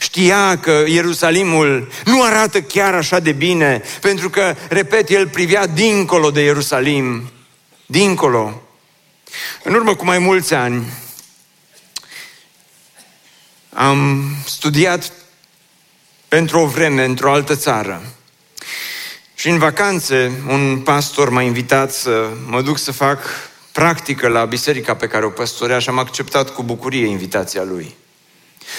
Știa 0.00 0.58
că 0.58 0.84
Ierusalimul 0.86 1.92
nu 2.04 2.22
arată 2.22 2.62
chiar 2.62 2.94
așa 2.94 3.18
de 3.18 3.32
bine, 3.32 3.82
pentru 4.00 4.30
că, 4.30 4.56
repet, 4.68 5.08
el 5.08 5.28
privea 5.28 5.66
dincolo 5.66 6.30
de 6.30 6.40
Ierusalim. 6.40 7.30
Dincolo. 7.86 8.62
În 9.64 9.74
urmă 9.74 9.94
cu 9.94 10.04
mai 10.04 10.18
mulți 10.18 10.54
ani, 10.54 10.86
am 13.72 14.24
studiat 14.46 15.12
pentru 16.28 16.58
o 16.58 16.66
vreme 16.66 17.04
într-o 17.04 17.32
altă 17.32 17.56
țară. 17.56 18.02
Și 19.34 19.48
în 19.48 19.58
vacanțe, 19.58 20.42
un 20.48 20.80
pastor 20.80 21.28
m-a 21.28 21.42
invitat 21.42 21.92
să 21.92 22.30
mă 22.46 22.62
duc 22.62 22.78
să 22.78 22.92
fac 22.92 23.22
practică 23.72 24.28
la 24.28 24.44
biserica 24.44 24.94
pe 24.94 25.06
care 25.06 25.24
o 25.24 25.30
păstorea 25.30 25.78
și 25.78 25.88
am 25.88 25.98
acceptat 25.98 26.50
cu 26.50 26.62
bucurie 26.62 27.06
invitația 27.06 27.62
lui. 27.62 27.98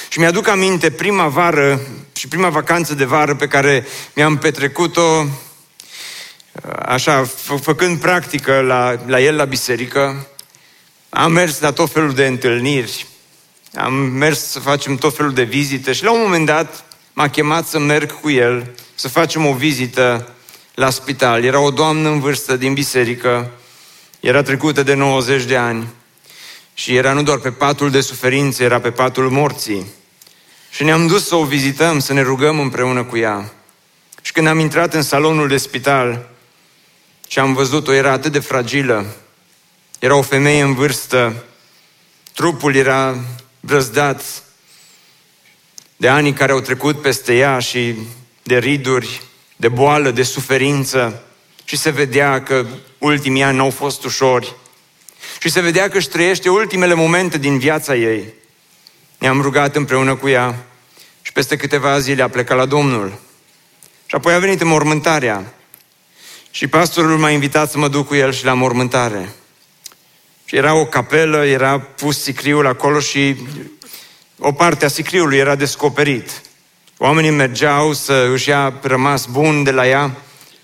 Și 0.09 0.19
mi-aduc 0.19 0.47
aminte 0.47 0.91
prima 0.91 1.27
vară 1.27 1.81
și 2.13 2.27
prima 2.27 2.49
vacanță 2.49 2.95
de 2.95 3.05
vară 3.05 3.35
pe 3.35 3.47
care 3.47 3.85
mi-am 4.13 4.37
petrecut-o 4.37 5.25
așa, 6.85 7.23
fă, 7.23 7.55
făcând 7.55 7.99
practică 7.99 8.59
la, 8.59 8.99
la 9.05 9.21
el 9.21 9.35
la 9.35 9.45
biserică. 9.45 10.27
Am 11.09 11.31
mers 11.31 11.59
la 11.59 11.71
tot 11.71 11.91
felul 11.91 12.13
de 12.13 12.25
întâlniri, 12.25 13.05
am 13.75 13.93
mers 13.93 14.39
să 14.39 14.59
facem 14.59 14.95
tot 14.95 15.15
felul 15.15 15.33
de 15.33 15.43
vizite 15.43 15.93
și 15.93 16.03
la 16.03 16.11
un 16.11 16.21
moment 16.21 16.45
dat 16.45 16.85
m-a 17.13 17.29
chemat 17.29 17.67
să 17.67 17.79
merg 17.79 18.19
cu 18.19 18.29
el, 18.29 18.71
să 18.95 19.07
facem 19.07 19.45
o 19.45 19.53
vizită 19.53 20.33
la 20.75 20.89
spital. 20.89 21.43
Era 21.43 21.59
o 21.59 21.71
doamnă 21.71 22.09
în 22.09 22.19
vârstă 22.19 22.57
din 22.57 22.73
biserică, 22.73 23.51
era 24.19 24.41
trecută 24.41 24.83
de 24.83 24.93
90 24.93 25.43
de 25.43 25.57
ani 25.57 25.87
și 26.73 26.95
era 26.95 27.13
nu 27.13 27.23
doar 27.23 27.37
pe 27.37 27.51
patul 27.51 27.91
de 27.91 28.01
suferință, 28.01 28.63
era 28.63 28.79
pe 28.79 28.91
patul 28.91 29.29
morții. 29.29 29.85
Și 30.69 30.83
ne-am 30.83 31.07
dus 31.07 31.27
să 31.27 31.35
o 31.35 31.45
vizităm, 31.45 31.99
să 31.99 32.13
ne 32.13 32.21
rugăm 32.21 32.59
împreună 32.59 33.03
cu 33.03 33.17
ea. 33.17 33.53
Și 34.21 34.31
când 34.31 34.47
am 34.47 34.59
intrat 34.59 34.93
în 34.93 35.01
salonul 35.01 35.47
de 35.47 35.57
spital 35.57 36.29
și 37.27 37.39
am 37.39 37.53
văzut-o, 37.53 37.93
era 37.93 38.11
atât 38.11 38.31
de 38.31 38.39
fragilă. 38.39 39.05
Era 39.99 40.15
o 40.15 40.21
femeie 40.21 40.61
în 40.61 40.73
vârstă, 40.73 41.45
trupul 42.33 42.75
era 42.75 43.17
brăzdat 43.59 44.43
de 45.97 46.07
ani 46.07 46.33
care 46.33 46.51
au 46.51 46.59
trecut 46.59 47.01
peste 47.01 47.35
ea 47.35 47.59
și 47.59 47.95
de 48.43 48.57
riduri, 48.57 49.21
de 49.55 49.67
boală, 49.67 50.11
de 50.11 50.23
suferință 50.23 51.23
și 51.63 51.77
se 51.77 51.89
vedea 51.89 52.43
că 52.43 52.65
ultimii 52.97 53.43
ani 53.43 53.57
n-au 53.57 53.69
fost 53.69 54.03
ușori 54.03 54.55
și 55.41 55.49
se 55.49 55.61
vedea 55.61 55.89
că 55.89 55.97
își 55.97 56.07
trăiește 56.07 56.49
ultimele 56.49 56.93
momente 56.93 57.37
din 57.37 57.59
viața 57.59 57.95
ei. 57.95 58.33
Ne-am 59.17 59.41
rugat 59.41 59.75
împreună 59.75 60.15
cu 60.15 60.27
ea 60.27 60.65
și 61.21 61.31
peste 61.31 61.55
câteva 61.55 61.99
zile 61.99 62.23
a 62.23 62.29
plecat 62.29 62.57
la 62.57 62.65
Domnul. 62.65 63.19
Și 64.05 64.15
apoi 64.15 64.33
a 64.33 64.39
venit 64.39 64.61
în 64.61 64.67
mormântarea. 64.67 65.53
Și 66.51 66.67
pastorul 66.67 67.17
m-a 67.17 67.29
invitat 67.29 67.71
să 67.71 67.77
mă 67.77 67.87
duc 67.87 68.07
cu 68.07 68.15
el 68.15 68.33
și 68.33 68.45
la 68.45 68.53
mormântare. 68.53 69.29
Și 70.45 70.55
era 70.55 70.73
o 70.73 70.85
capelă, 70.85 71.45
era 71.45 71.79
pus 71.79 72.21
sicriul 72.21 72.67
acolo 72.67 72.99
și 72.99 73.35
o 74.39 74.51
parte 74.51 74.85
a 74.85 74.87
sicriului 74.87 75.37
era 75.37 75.55
descoperit. 75.55 76.41
Oamenii 76.97 77.31
mergeau 77.31 77.93
să 77.93 78.29
își 78.33 78.49
ia 78.49 78.73
rămas 78.81 79.25
bun 79.25 79.63
de 79.63 79.71
la 79.71 79.87
ea 79.87 80.11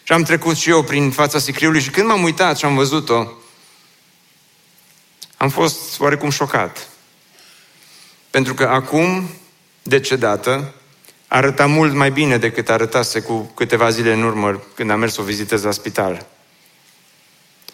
și 0.03 0.13
am 0.13 0.23
trecut 0.23 0.55
și 0.55 0.69
eu 0.69 0.83
prin 0.83 1.11
fața 1.11 1.39
sicriului 1.39 1.81
și 1.81 1.89
când 1.89 2.07
m-am 2.07 2.23
uitat 2.23 2.57
și 2.57 2.65
am 2.65 2.75
văzut-o, 2.75 3.27
am 5.37 5.49
fost 5.49 5.99
oarecum 5.99 6.29
șocat. 6.29 6.87
Pentru 8.29 8.53
că 8.53 8.63
acum, 8.63 9.29
decedată, 9.83 10.73
arăta 11.27 11.65
mult 11.65 11.93
mai 11.93 12.11
bine 12.11 12.37
decât 12.37 12.69
arătase 12.69 13.19
cu 13.19 13.51
câteva 13.55 13.89
zile 13.89 14.13
în 14.13 14.23
urmă 14.23 14.63
când 14.75 14.89
am 14.89 14.99
mers 14.99 15.13
să 15.13 15.21
o 15.21 15.23
vizitez 15.23 15.63
la 15.63 15.71
spital. 15.71 16.25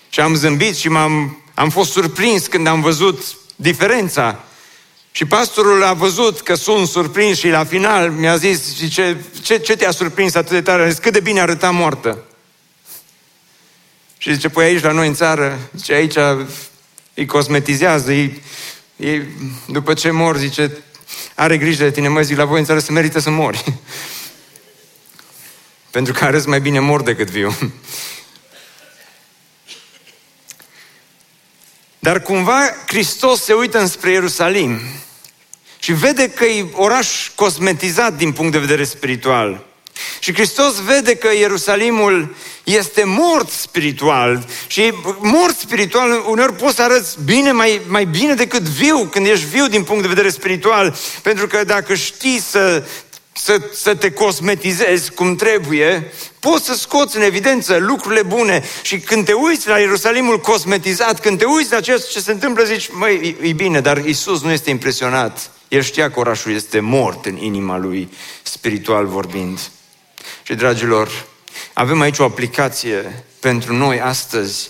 Și 0.10 0.20
am 0.20 0.36
zâmbit 0.36 0.75
și 0.75 0.89
m-am, 0.89 1.43
am 1.53 1.70
fost 1.70 1.91
surprins 1.91 2.48
când 2.48 2.67
am 2.67 2.82
văzut 2.82 3.38
diferența. 3.55 4.43
Și 5.12 5.25
pastorul 5.25 5.84
a 5.84 5.93
văzut 5.93 6.41
că 6.41 6.55
sunt 6.55 6.88
surprins 6.88 7.38
și 7.38 7.50
la 7.50 7.63
final 7.63 8.12
mi-a 8.12 8.36
zis, 8.36 8.75
zice, 8.75 9.25
ce, 9.43 9.58
ce 9.58 9.75
te-a 9.75 9.91
surprins 9.91 10.36
atât 10.36 10.51
de 10.51 10.62
tare? 10.62 10.89
Zis, 10.89 11.00
cât 11.00 11.13
de 11.13 11.20
bine 11.20 11.41
arăta 11.41 11.72
moartă. 11.72 12.24
Și 14.17 14.34
zice, 14.34 14.50
păi 14.50 14.65
aici 14.65 14.84
la 14.84 14.91
noi 14.91 15.08
în 15.08 15.13
țară, 15.13 15.60
zice, 15.75 15.93
aici 15.93 16.17
îi 17.13 17.25
cosmetizează, 17.25 18.10
îi, 18.10 18.41
îi, 18.96 19.27
după 19.67 19.93
ce 19.93 20.12
mor, 20.12 20.38
zice, 20.38 20.84
are 21.36 21.58
grijă 21.58 21.84
de 21.84 21.91
tine, 21.91 22.08
mă 22.08 22.22
zic, 22.22 22.38
la 22.38 22.46
voi 22.46 22.60
în 22.60 22.65
țară 22.65 22.79
se 22.79 22.91
merită 22.91 23.20
să 23.20 23.29
mori. 23.29 23.63
Pentru 25.91 26.13
că 26.13 26.24
arăți 26.24 26.48
mai 26.48 26.62
bine 26.62 26.79
mor 26.79 27.01
decât 27.01 27.29
viu. 27.29 27.55
Dar 32.00 32.22
cumva 32.22 32.75
Hristos 32.88 33.43
se 33.43 33.53
uită 33.53 33.79
înspre 33.79 34.12
Ierusalim 34.12 34.79
și 35.79 35.93
vede 35.93 36.29
că 36.29 36.46
e 36.46 36.65
oraș 36.72 37.29
cosmetizat 37.36 38.13
din 38.13 38.32
punct 38.32 38.51
de 38.51 38.58
vedere 38.58 38.84
spiritual. 38.84 39.73
Și 40.20 40.34
Hristos 40.34 40.74
vede 40.82 41.16
că 41.16 41.28
Ierusalimul 41.34 42.36
este 42.64 43.04
mort 43.04 43.50
spiritual 43.50 44.46
și 44.68 44.94
mort 45.20 45.58
spiritual 45.58 46.24
uneori 46.28 46.54
poți 46.54 46.76
să 46.76 46.82
arăți 46.82 47.18
bine, 47.26 47.52
mai, 47.52 47.82
mai 47.88 48.06
bine 48.06 48.34
decât 48.34 48.62
viu, 48.62 49.06
când 49.06 49.26
ești 49.26 49.46
viu 49.46 49.68
din 49.68 49.84
punct 49.84 50.02
de 50.02 50.08
vedere 50.08 50.30
spiritual, 50.30 50.96
pentru 51.22 51.48
că 51.48 51.64
dacă 51.64 51.94
știi 51.94 52.40
să 52.40 52.84
să, 53.36 53.62
să 53.74 53.96
te 53.96 54.12
cosmetizezi 54.12 55.12
cum 55.12 55.36
trebuie, 55.36 56.12
poți 56.40 56.66
să 56.66 56.74
scoți 56.74 57.16
în 57.18 57.22
evidență 57.22 57.78
lucrurile 57.78 58.22
bune 58.22 58.64
și 58.82 59.00
când 59.00 59.26
te 59.26 59.34
uiți 59.34 59.68
la 59.68 59.80
Ierusalimul 59.80 60.40
cosmetizat, 60.40 61.20
când 61.20 61.38
te 61.38 61.46
uiți 61.46 61.72
la 61.72 61.80
ceea 61.80 61.98
ce 61.98 62.20
se 62.20 62.32
întâmplă, 62.32 62.64
zici, 62.64 62.90
măi, 62.92 63.38
e, 63.42 63.48
e 63.48 63.54
bine, 63.54 63.82
dar 63.82 64.06
Isus 64.06 64.42
nu 64.42 64.52
este 64.52 64.70
impresionat. 64.70 65.52
El 65.68 65.82
știa 65.82 66.12
că 66.12 66.20
orașul 66.20 66.54
este 66.54 66.80
mort 66.80 67.26
în 67.26 67.38
inima 67.38 67.78
lui, 67.78 68.10
spiritual 68.44 69.06
vorbind. 69.06 69.60
Și, 70.44 70.56
dragilor, 70.56 71.25
avem 71.74 72.01
aici 72.01 72.20
o 72.20 72.24
aplicație 72.24 73.24
pentru 73.39 73.75
noi 73.75 74.01
astăzi. 74.01 74.70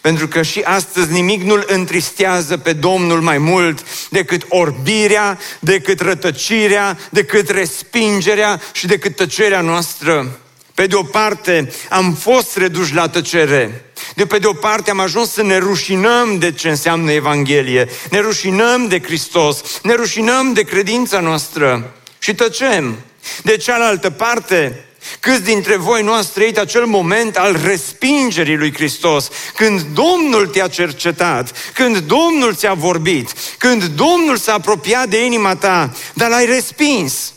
Pentru 0.00 0.28
că 0.28 0.42
și 0.42 0.60
astăzi 0.60 1.12
nimic 1.12 1.42
nu-L 1.42 1.64
întristează 1.66 2.56
pe 2.56 2.72
Domnul 2.72 3.20
mai 3.20 3.38
mult 3.38 3.86
decât 4.10 4.42
orbirea, 4.48 5.38
decât 5.60 6.00
rătăcirea, 6.00 6.98
decât 7.10 7.48
respingerea 7.48 8.60
și 8.72 8.86
decât 8.86 9.16
tăcerea 9.16 9.60
noastră. 9.60 10.40
Pe 10.74 10.86
de 10.86 10.94
o 10.94 11.02
parte, 11.02 11.72
am 11.88 12.14
fost 12.14 12.56
reduși 12.56 12.94
la 12.94 13.08
tăcere. 13.08 13.84
De 14.14 14.26
pe 14.26 14.38
de 14.38 14.46
o 14.46 14.52
parte, 14.52 14.90
am 14.90 15.00
ajuns 15.00 15.30
să 15.30 15.42
ne 15.42 15.58
rușinăm 15.58 16.38
de 16.38 16.52
ce 16.52 16.68
înseamnă 16.68 17.10
Evanghelie. 17.10 17.88
Ne 18.10 18.18
rușinăm 18.18 18.88
de 18.88 19.00
Hristos. 19.02 19.62
Ne 19.82 19.94
rușinăm 19.94 20.52
de 20.52 20.62
credința 20.62 21.20
noastră. 21.20 21.94
Și 22.18 22.34
tăcem. 22.34 22.96
De 23.42 23.56
cealaltă 23.56 24.10
parte, 24.10 24.86
Câți 25.20 25.42
dintre 25.42 25.76
voi 25.76 26.02
nu 26.02 26.12
ați 26.12 26.32
trăit 26.32 26.58
acel 26.58 26.86
moment 26.86 27.36
al 27.36 27.60
respingerii 27.64 28.56
lui 28.56 28.74
Hristos, 28.74 29.28
când 29.54 29.80
Domnul 29.80 30.46
te-a 30.46 30.68
cercetat, 30.68 31.52
când 31.74 31.98
Domnul 31.98 32.54
ți-a 32.54 32.74
vorbit, 32.74 33.32
când 33.58 33.84
Domnul 33.84 34.36
s-a 34.36 34.52
apropiat 34.52 35.08
de 35.08 35.24
inima 35.24 35.56
ta, 35.56 35.92
dar 36.14 36.28
l-ai 36.28 36.46
respins. 36.46 37.32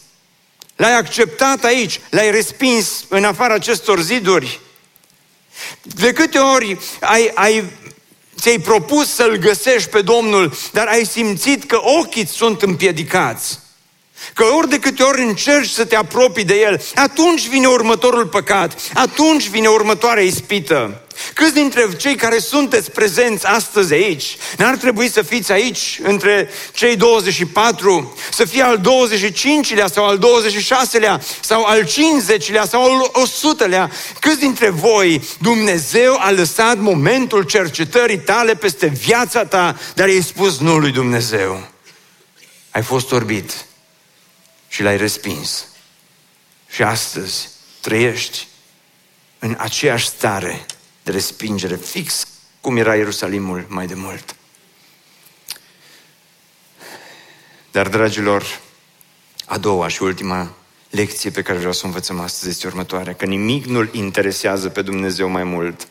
L-ai 0.75 0.95
acceptat 0.95 1.63
aici, 1.63 1.99
l-ai 2.09 2.31
respins 2.31 3.05
în 3.07 3.23
afara 3.23 3.53
acestor 3.53 3.99
ziduri. 3.99 4.59
De 5.81 6.13
câte 6.13 6.37
ori 6.37 6.77
ai, 6.99 7.31
ai, 7.33 7.63
ți-ai 8.39 8.59
propus 8.59 9.13
să-L 9.13 9.35
găsești 9.35 9.89
pe 9.89 10.01
Domnul, 10.01 10.53
dar 10.71 10.87
ai 10.87 11.05
simțit 11.05 11.63
că 11.63 11.79
ochii 11.83 12.27
sunt 12.27 12.61
împiedicați. 12.61 13.59
Că 14.33 14.43
ori 14.43 14.69
de 14.69 14.79
câte 14.79 15.03
ori 15.03 15.21
încerci 15.21 15.69
să 15.69 15.85
te 15.85 15.95
apropii 15.95 16.43
de 16.43 16.55
El, 16.55 16.81
atunci 16.95 17.47
vine 17.47 17.67
următorul 17.67 18.25
păcat, 18.25 18.81
atunci 18.93 19.47
vine 19.47 19.67
următoarea 19.67 20.23
ispită. 20.23 21.03
Câți 21.33 21.53
dintre 21.53 21.87
cei 21.97 22.15
care 22.15 22.39
sunteți 22.39 22.91
prezenți 22.91 23.45
astăzi 23.45 23.93
aici, 23.93 24.37
n-ar 24.57 24.75
trebui 24.75 25.09
să 25.09 25.21
fiți 25.21 25.51
aici 25.51 25.99
între 26.03 26.49
cei 26.73 26.95
24, 26.95 28.17
să 28.31 28.45
fie 28.45 28.61
al 28.61 28.79
25-lea 28.79 29.85
sau 29.91 30.05
al 30.05 30.17
26-lea 30.17 31.21
sau 31.39 31.63
al 31.63 31.83
50-lea 31.83 32.63
sau 32.69 32.83
al 32.83 33.11
100-lea? 33.27 33.91
Câți 34.19 34.39
dintre 34.39 34.69
voi 34.69 35.21
Dumnezeu 35.39 36.17
a 36.19 36.31
lăsat 36.31 36.77
momentul 36.77 37.43
cercetării 37.43 38.19
tale 38.19 38.55
peste 38.55 38.87
viața 38.87 39.45
ta, 39.45 39.77
dar 39.95 40.07
i-ai 40.07 40.21
spus 40.21 40.59
nu 40.59 40.77
lui 40.77 40.91
Dumnezeu? 40.91 41.67
Ai 42.71 42.83
fost 42.83 43.11
orbit 43.11 43.51
și 44.69 44.81
l-ai 44.81 44.97
respins. 44.97 45.67
Și 46.69 46.83
astăzi 46.83 47.49
trăiești 47.81 48.47
în 49.39 49.55
aceeași 49.57 50.07
stare 50.07 50.65
de 51.03 51.11
respingere, 51.11 51.75
fix 51.75 52.27
cum 52.61 52.77
era 52.77 52.95
Ierusalimul 52.95 53.65
mai 53.67 53.87
de 53.87 53.93
mult. 53.93 54.35
Dar, 57.71 57.87
dragilor, 57.87 58.59
a 59.45 59.57
doua 59.57 59.87
și 59.87 60.03
ultima 60.03 60.55
lecție 60.89 61.29
pe 61.29 61.41
care 61.41 61.57
vreau 61.57 61.73
să 61.73 61.81
o 61.83 61.87
învățăm 61.87 62.19
astăzi 62.19 62.49
este 62.49 62.67
următoarea, 62.67 63.15
că 63.15 63.25
nimic 63.25 63.65
nu-L 63.65 63.89
interesează 63.93 64.69
pe 64.69 64.81
Dumnezeu 64.81 65.27
mai 65.27 65.43
mult 65.43 65.87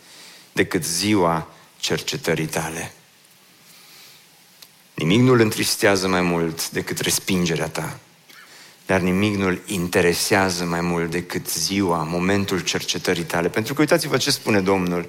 decât 0.53 0.85
ziua 0.85 1.49
cercetării 1.77 2.47
tale. 2.47 2.93
Nimic 4.95 5.21
nu-L 5.21 5.41
întristează 5.41 6.09
mai 6.09 6.21
mult 6.21 6.71
decât 6.71 6.99
respingerea 6.99 7.69
ta 7.69 7.99
dar 8.89 9.01
nimic 9.01 9.37
nu-l 9.37 9.61
interesează 9.67 10.65
mai 10.65 10.81
mult 10.81 11.11
decât 11.11 11.51
ziua, 11.51 12.07
momentul 12.11 12.61
cercetării 12.61 13.23
tale. 13.23 13.49
Pentru 13.49 13.75
că 13.75 13.81
uitați-vă 13.81 14.17
ce 14.17 14.31
spune 14.31 14.61
Domnul. 14.61 15.09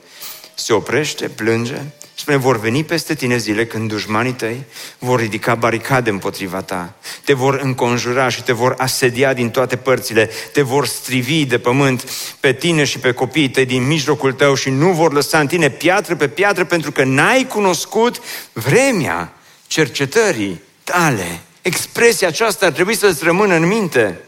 Se 0.53 0.73
oprește, 0.73 1.27
plânge, 1.27 1.81
spune, 2.13 2.37
vor 2.37 2.59
veni 2.59 2.83
peste 2.83 3.13
tine 3.13 3.37
zile 3.37 3.65
când 3.65 3.89
dușmanii 3.89 4.33
tăi 4.33 4.63
vor 4.97 5.19
ridica 5.19 5.55
baricade 5.55 6.09
împotriva 6.09 6.61
ta, 6.61 6.93
te 7.23 7.33
vor 7.33 7.59
înconjura 7.63 8.29
și 8.29 8.43
te 8.43 8.51
vor 8.51 8.75
asedia 8.77 9.33
din 9.33 9.49
toate 9.49 9.75
părțile, 9.75 10.29
te 10.53 10.61
vor 10.61 10.85
strivi 10.85 11.45
de 11.45 11.59
pământ 11.59 12.09
pe 12.39 12.53
tine 12.53 12.83
și 12.83 12.99
pe 12.99 13.11
copiii 13.11 13.49
tăi 13.49 13.65
din 13.65 13.87
mijlocul 13.87 14.33
tău 14.33 14.55
și 14.55 14.69
nu 14.69 14.91
vor 14.91 15.13
lăsa 15.13 15.39
în 15.39 15.47
tine 15.47 15.69
piatră 15.69 16.15
pe 16.15 16.27
piatră 16.27 16.65
pentru 16.65 16.91
că 16.91 17.03
n-ai 17.03 17.47
cunoscut 17.47 18.21
vremea 18.53 19.33
cercetării 19.67 20.61
tale. 20.83 21.41
Expresia 21.61 22.27
aceasta 22.27 22.65
ar 22.65 22.71
trebui 22.71 22.95
să-ți 22.95 23.23
rămână 23.23 23.55
în 23.55 23.67
minte. 23.67 24.19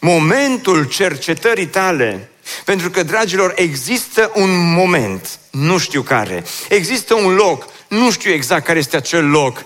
Momentul 0.00 0.84
cercetării 0.84 1.66
tale. 1.66 2.30
Pentru 2.64 2.90
că, 2.90 3.02
dragilor, 3.02 3.52
există 3.56 4.32
un 4.34 4.72
moment, 4.74 5.38
nu 5.50 5.78
știu 5.78 6.02
care, 6.02 6.44
există 6.68 7.14
un 7.14 7.34
loc, 7.34 7.66
nu 7.88 8.10
știu 8.10 8.32
exact 8.32 8.64
care 8.64 8.78
este 8.78 8.96
acel 8.96 9.30
loc, 9.30 9.64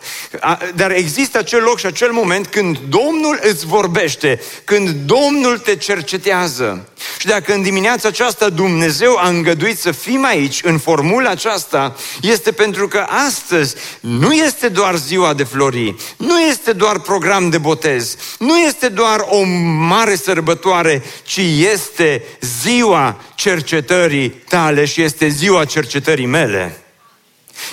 dar 0.74 0.90
există 0.90 1.38
acel 1.38 1.62
loc 1.62 1.78
și 1.78 1.86
acel 1.86 2.12
moment 2.12 2.46
când 2.46 2.78
Domnul 2.88 3.38
îți 3.42 3.66
vorbește, 3.66 4.40
când 4.64 4.88
Domnul 4.88 5.58
te 5.58 5.76
cercetează. 5.76 6.88
Și 7.18 7.26
dacă 7.26 7.52
în 7.52 7.62
dimineața 7.62 8.08
aceasta 8.08 8.48
Dumnezeu 8.48 9.16
a 9.16 9.28
îngăduit 9.28 9.78
să 9.78 9.90
fim 9.90 10.24
aici, 10.24 10.60
în 10.62 10.78
formula 10.78 11.30
aceasta, 11.30 11.96
este 12.20 12.52
pentru 12.52 12.88
că 12.88 13.06
astăzi 13.26 13.74
nu 14.00 14.32
este 14.32 14.68
doar 14.68 14.96
ziua 14.96 15.34
de 15.34 15.44
flori, 15.44 15.94
nu 16.16 16.40
este 16.40 16.72
doar 16.72 16.98
program 16.98 17.50
de 17.50 17.58
botez, 17.58 18.16
nu 18.38 18.58
este 18.58 18.88
doar 18.88 19.24
o 19.28 19.42
mare 19.86 20.16
sărbătoare, 20.16 21.02
ci 21.22 21.40
este 21.72 22.24
ziua 22.40 23.20
cercetării 23.34 24.28
tale 24.28 24.84
și 24.84 25.02
este 25.02 25.28
ziua 25.28 25.64
cercetării 25.64 26.26
mele. 26.26 26.83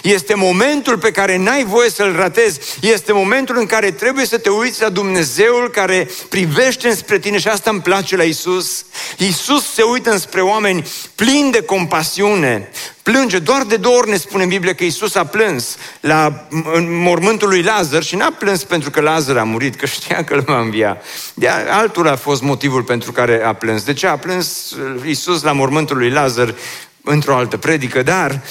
Este 0.04 0.34
momentul 0.34 0.98
pe 0.98 1.12
care 1.12 1.38
n-ai 1.38 1.64
voie 1.64 1.90
să-l 1.90 2.16
ratezi. 2.16 2.60
Este 2.82 3.14
momentul 3.14 3.58
în 3.58 3.66
care 3.66 3.92
trebuie 3.92 4.26
să 4.26 4.38
te 4.38 4.50
uiți 4.50 4.82
la 4.82 4.90
Dumnezeul 4.90 5.70
care 5.70 6.10
privește 6.30 6.88
înspre 6.88 7.20
tine 7.20 7.40
și 7.40 7.48
asta 7.48 7.70
îmi 7.70 7.82
place 7.82 8.16
la 8.16 8.24
Isus. 8.24 8.86
Isus 9.18 9.74
se 9.74 9.82
uită 9.82 10.12
înspre 10.12 10.42
oameni 10.42 10.88
plini 11.16 11.52
de 11.52 11.64
compasiune, 11.64 12.70
plânge. 13.04 13.40
Doar 13.40 13.64
de 13.64 13.76
două 13.76 13.98
ori 13.98 14.10
ne 14.10 14.18
spune 14.18 14.44
în 14.44 14.50
Biblie 14.50 14.74
că 14.74 14.84
Isus 14.84 15.16
a 15.16 15.26
plâns 15.26 15.78
la 16.00 16.48
mormântul 16.88 17.48
lui 17.48 17.62
Lazar 17.62 18.04
și 18.04 18.16
n-a 18.16 18.32
plâns 18.40 18.64
pentru 18.64 18.90
că 18.90 19.02
Lazar 19.02 19.38
a 19.38 19.44
murit, 19.44 19.76
că 19.76 19.86
știa 19.86 20.24
că 20.24 20.34
îl 20.34 20.42
va 20.42 20.60
învia. 20.60 20.98
De 21.34 21.48
altul 21.70 22.08
a 22.08 22.16
fost 22.16 22.42
motivul 22.42 22.84
pentru 22.84 23.12
care 23.12 23.44
a 23.44 23.54
plâns. 23.54 23.84
De 23.84 23.94
ce 23.94 24.08
a 24.08 24.18
plâns 24.18 24.76
Isus 25.06 25.42
la 25.42 25.52
mormântul 25.52 25.98
lui 25.98 26.10
Lazar? 26.10 26.56
Într-o 27.04 27.36
altă 27.36 27.58
predică, 27.58 28.02
dar 28.02 28.42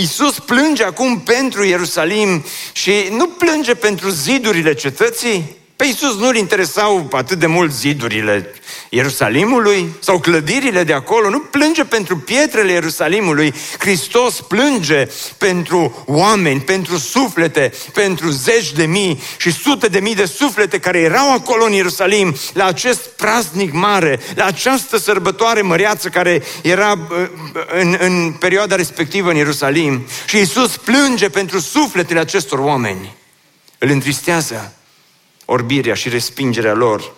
Isus 0.00 0.38
plânge 0.38 0.84
acum 0.84 1.20
pentru 1.20 1.64
Ierusalim 1.64 2.44
și 2.72 2.92
nu 3.10 3.26
plânge 3.26 3.74
pentru 3.74 4.08
zidurile 4.08 4.74
cetății, 4.74 5.56
pe 5.78 5.84
Iisus 5.84 6.16
nu-l 6.16 6.36
interesau 6.36 7.08
atât 7.12 7.38
de 7.38 7.46
mult 7.46 7.72
zidurile 7.72 8.54
Ierusalimului 8.88 9.94
sau 9.98 10.18
clădirile 10.18 10.84
de 10.84 10.92
acolo, 10.92 11.28
nu 11.28 11.38
plânge 11.38 11.84
pentru 11.84 12.16
pietrele 12.16 12.72
Ierusalimului. 12.72 13.54
Hristos 13.78 14.40
plânge 14.40 15.08
pentru 15.36 16.04
oameni, 16.06 16.60
pentru 16.60 16.96
suflete, 16.96 17.72
pentru 17.92 18.30
zeci 18.30 18.72
de 18.72 18.86
mii 18.86 19.22
și 19.36 19.52
sute 19.52 19.86
de 19.86 19.98
mii 19.98 20.14
de 20.14 20.24
suflete 20.24 20.78
care 20.78 20.98
erau 20.98 21.32
acolo 21.32 21.64
în 21.64 21.72
Ierusalim 21.72 22.36
la 22.52 22.64
acest 22.64 23.00
praznic 23.00 23.72
mare, 23.72 24.20
la 24.34 24.44
această 24.44 24.96
sărbătoare 24.96 25.60
măreață 25.60 26.08
care 26.08 26.42
era 26.62 26.92
uh, 26.92 27.28
în, 27.80 27.96
în 28.00 28.32
perioada 28.32 28.76
respectivă 28.76 29.30
în 29.30 29.36
Ierusalim. 29.36 30.06
Și 30.26 30.36
Iisus 30.36 30.76
plânge 30.76 31.28
pentru 31.28 31.58
sufletele 31.60 32.20
acestor 32.20 32.58
oameni. 32.58 33.16
Îl 33.78 33.88
întristează 33.88 34.72
orbirea 35.50 35.94
și 35.94 36.08
respingerea 36.08 36.74
lor. 36.74 37.12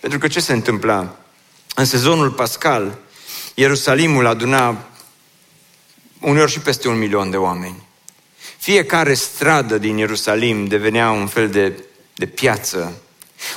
Pentru 0.00 0.18
că 0.18 0.28
ce 0.28 0.40
se 0.40 0.52
întâmpla? 0.52 1.16
În 1.74 1.84
sezonul 1.84 2.30
pascal, 2.30 2.98
Ierusalimul 3.54 4.26
aduna 4.26 4.86
uneori 6.20 6.50
și 6.50 6.60
peste 6.60 6.88
un 6.88 6.98
milion 6.98 7.30
de 7.30 7.36
oameni. 7.36 7.82
Fiecare 8.58 9.14
stradă 9.14 9.78
din 9.78 9.96
Ierusalim 9.96 10.66
devenea 10.66 11.10
un 11.10 11.26
fel 11.26 11.48
de, 11.48 11.84
de 12.14 12.26
piață. 12.26 13.00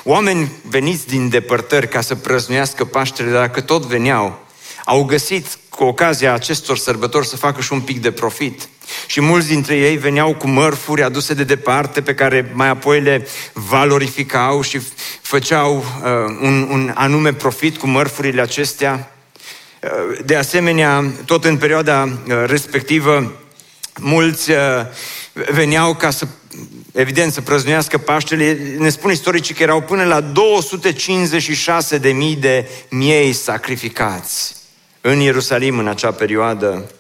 Oameni 0.04 0.52
veniți 0.63 1.08
din 1.08 1.30
depărtări 1.30 1.88
ca 1.88 2.02
să 2.02 2.15
prăznuiască 2.15 2.86
Paștele, 2.86 3.32
dar 3.32 3.46
dacă 3.46 3.62
tot 3.62 3.86
veneau, 3.86 4.46
au 4.86 5.04
găsit 5.04 5.58
cu 5.70 5.84
ocazia 5.84 6.34
acestor 6.34 6.78
sărbători 6.78 7.28
să 7.28 7.36
facă 7.36 7.62
și 7.62 7.74
un 7.74 7.82
pic 7.82 8.02
de 8.02 8.12
profit. 8.12 8.68
Și 9.06 9.21
mulți 9.21 9.47
dintre 9.47 9.75
ei 9.75 9.97
veneau 9.97 10.34
cu 10.34 10.47
mărfuri 10.47 11.04
aduse 11.04 11.34
de 11.34 11.43
departe 11.43 12.02
pe 12.02 12.13
care 12.13 12.52
mai 12.54 12.67
apoi 12.67 13.02
le 13.02 13.28
valorificau 13.54 14.62
și 14.62 14.80
făceau 15.21 15.78
uh, 15.78 16.38
un, 16.41 16.67
un 16.71 16.91
anume 16.95 17.34
profit 17.34 17.78
cu 17.78 17.88
mărfurile 17.88 18.41
acestea. 18.41 19.12
Uh, 19.84 20.19
de 20.25 20.36
asemenea, 20.36 21.13
tot 21.25 21.45
în 21.45 21.58
perioada 21.58 22.04
uh, 22.04 22.43
respectivă, 22.45 23.32
mulți 23.99 24.52
uh, 24.52 24.58
veneau 25.52 25.95
ca 25.95 26.10
să 26.10 26.28
evident, 26.93 27.34
să 27.34 27.41
prăznuiască 27.41 27.97
Paștele, 27.97 28.75
ne 28.78 28.89
spun 28.89 29.12
istoricii 29.12 29.56
că 29.56 29.63
erau 29.63 29.82
până 29.82 30.04
la 30.04 30.21
256 30.21 31.97
de 31.97 32.12
mii 32.12 32.36
de 32.36 32.69
miei 32.89 33.34
sacrificați 33.34 34.56
în 35.02 35.19
Ierusalim 35.19 35.78
în 35.78 35.88
acea 35.88 36.12
perioadă. 36.12 36.91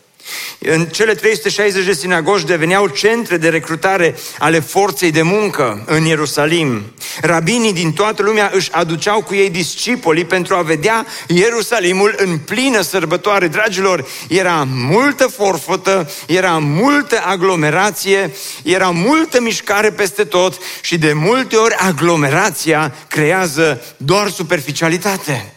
În 0.59 0.85
cele 0.85 1.13
360 1.13 1.85
de 1.85 1.93
sinagogi 1.93 2.45
deveneau 2.45 2.87
centre 2.87 3.37
de 3.37 3.49
recrutare 3.49 4.15
ale 4.39 4.59
forței 4.59 5.11
de 5.11 5.21
muncă 5.21 5.83
în 5.85 6.03
Ierusalim. 6.05 6.93
Rabinii 7.21 7.73
din 7.73 7.93
toată 7.93 8.21
lumea 8.21 8.51
își 8.53 8.71
aduceau 8.71 9.21
cu 9.21 9.35
ei 9.35 9.49
discipolii 9.49 10.25
pentru 10.25 10.55
a 10.55 10.61
vedea 10.61 11.05
Ierusalimul 11.27 12.15
în 12.17 12.37
plină 12.37 12.81
sărbătoare. 12.81 13.47
Dragilor, 13.47 14.07
era 14.27 14.67
multă 14.67 15.27
forfătă, 15.27 16.11
era 16.27 16.57
multă 16.57 17.21
aglomerație, 17.25 18.31
era 18.63 18.89
multă 18.89 19.41
mișcare 19.41 19.91
peste 19.91 20.23
tot 20.23 20.57
și 20.81 20.97
de 20.97 21.13
multe 21.13 21.55
ori 21.55 21.75
aglomerația 21.75 22.93
creează 23.07 23.81
doar 23.97 24.29
superficialitate. 24.29 25.53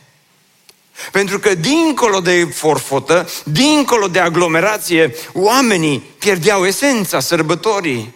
Pentru 1.13 1.39
că 1.39 1.55
dincolo 1.55 2.21
de 2.21 2.49
forfotă, 2.55 3.29
dincolo 3.45 4.09
de 4.09 4.19
aglomerație, 4.19 5.15
oamenii 5.33 6.03
pierdeau 6.19 6.67
esența 6.67 7.21
sărbătorii. 7.21 8.15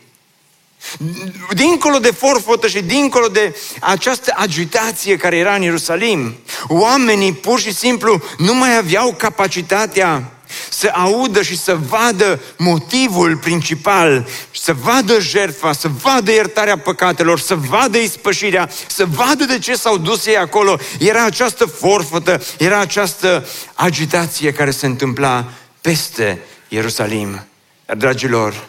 Dincolo 1.50 1.98
de 1.98 2.10
forfotă 2.10 2.68
și 2.68 2.82
dincolo 2.82 3.28
de 3.28 3.56
această 3.80 4.32
agitație 4.36 5.16
care 5.16 5.36
era 5.36 5.54
în 5.54 5.62
Ierusalim, 5.62 6.36
oamenii 6.68 7.32
pur 7.32 7.60
și 7.60 7.74
simplu 7.74 8.22
nu 8.38 8.54
mai 8.54 8.76
aveau 8.76 9.14
capacitatea 9.14 10.35
să 10.70 10.90
audă 10.92 11.42
și 11.42 11.58
să 11.58 11.74
vadă 11.74 12.40
motivul 12.56 13.36
principal, 13.36 14.28
să 14.50 14.72
vadă 14.72 15.20
jertfa, 15.20 15.72
să 15.72 15.88
vadă 15.88 16.32
iertarea 16.32 16.78
păcatelor, 16.78 17.40
să 17.40 17.54
vadă 17.54 17.98
ispășirea, 17.98 18.70
să 18.86 19.04
vadă 19.04 19.44
de 19.44 19.58
ce 19.58 19.74
s-au 19.74 19.98
dus 19.98 20.26
ei 20.26 20.36
acolo. 20.36 20.78
Era 20.98 21.24
această 21.24 21.64
forfătă, 21.64 22.42
era 22.58 22.78
această 22.78 23.46
agitație 23.74 24.52
care 24.52 24.70
se 24.70 24.86
întâmpla 24.86 25.44
peste 25.80 26.40
Ierusalim. 26.68 27.46
Dar, 27.86 27.96
dragilor, 27.96 28.68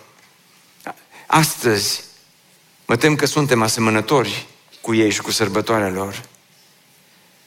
astăzi 1.28 2.04
mă 2.86 2.96
tem 2.96 3.16
că 3.16 3.26
suntem 3.26 3.62
asemănători 3.62 4.46
cu 4.82 4.94
ei 4.94 5.12
și 5.12 5.22
cu 5.22 5.32
sărbătoarea 5.32 5.90
lor. 5.90 6.22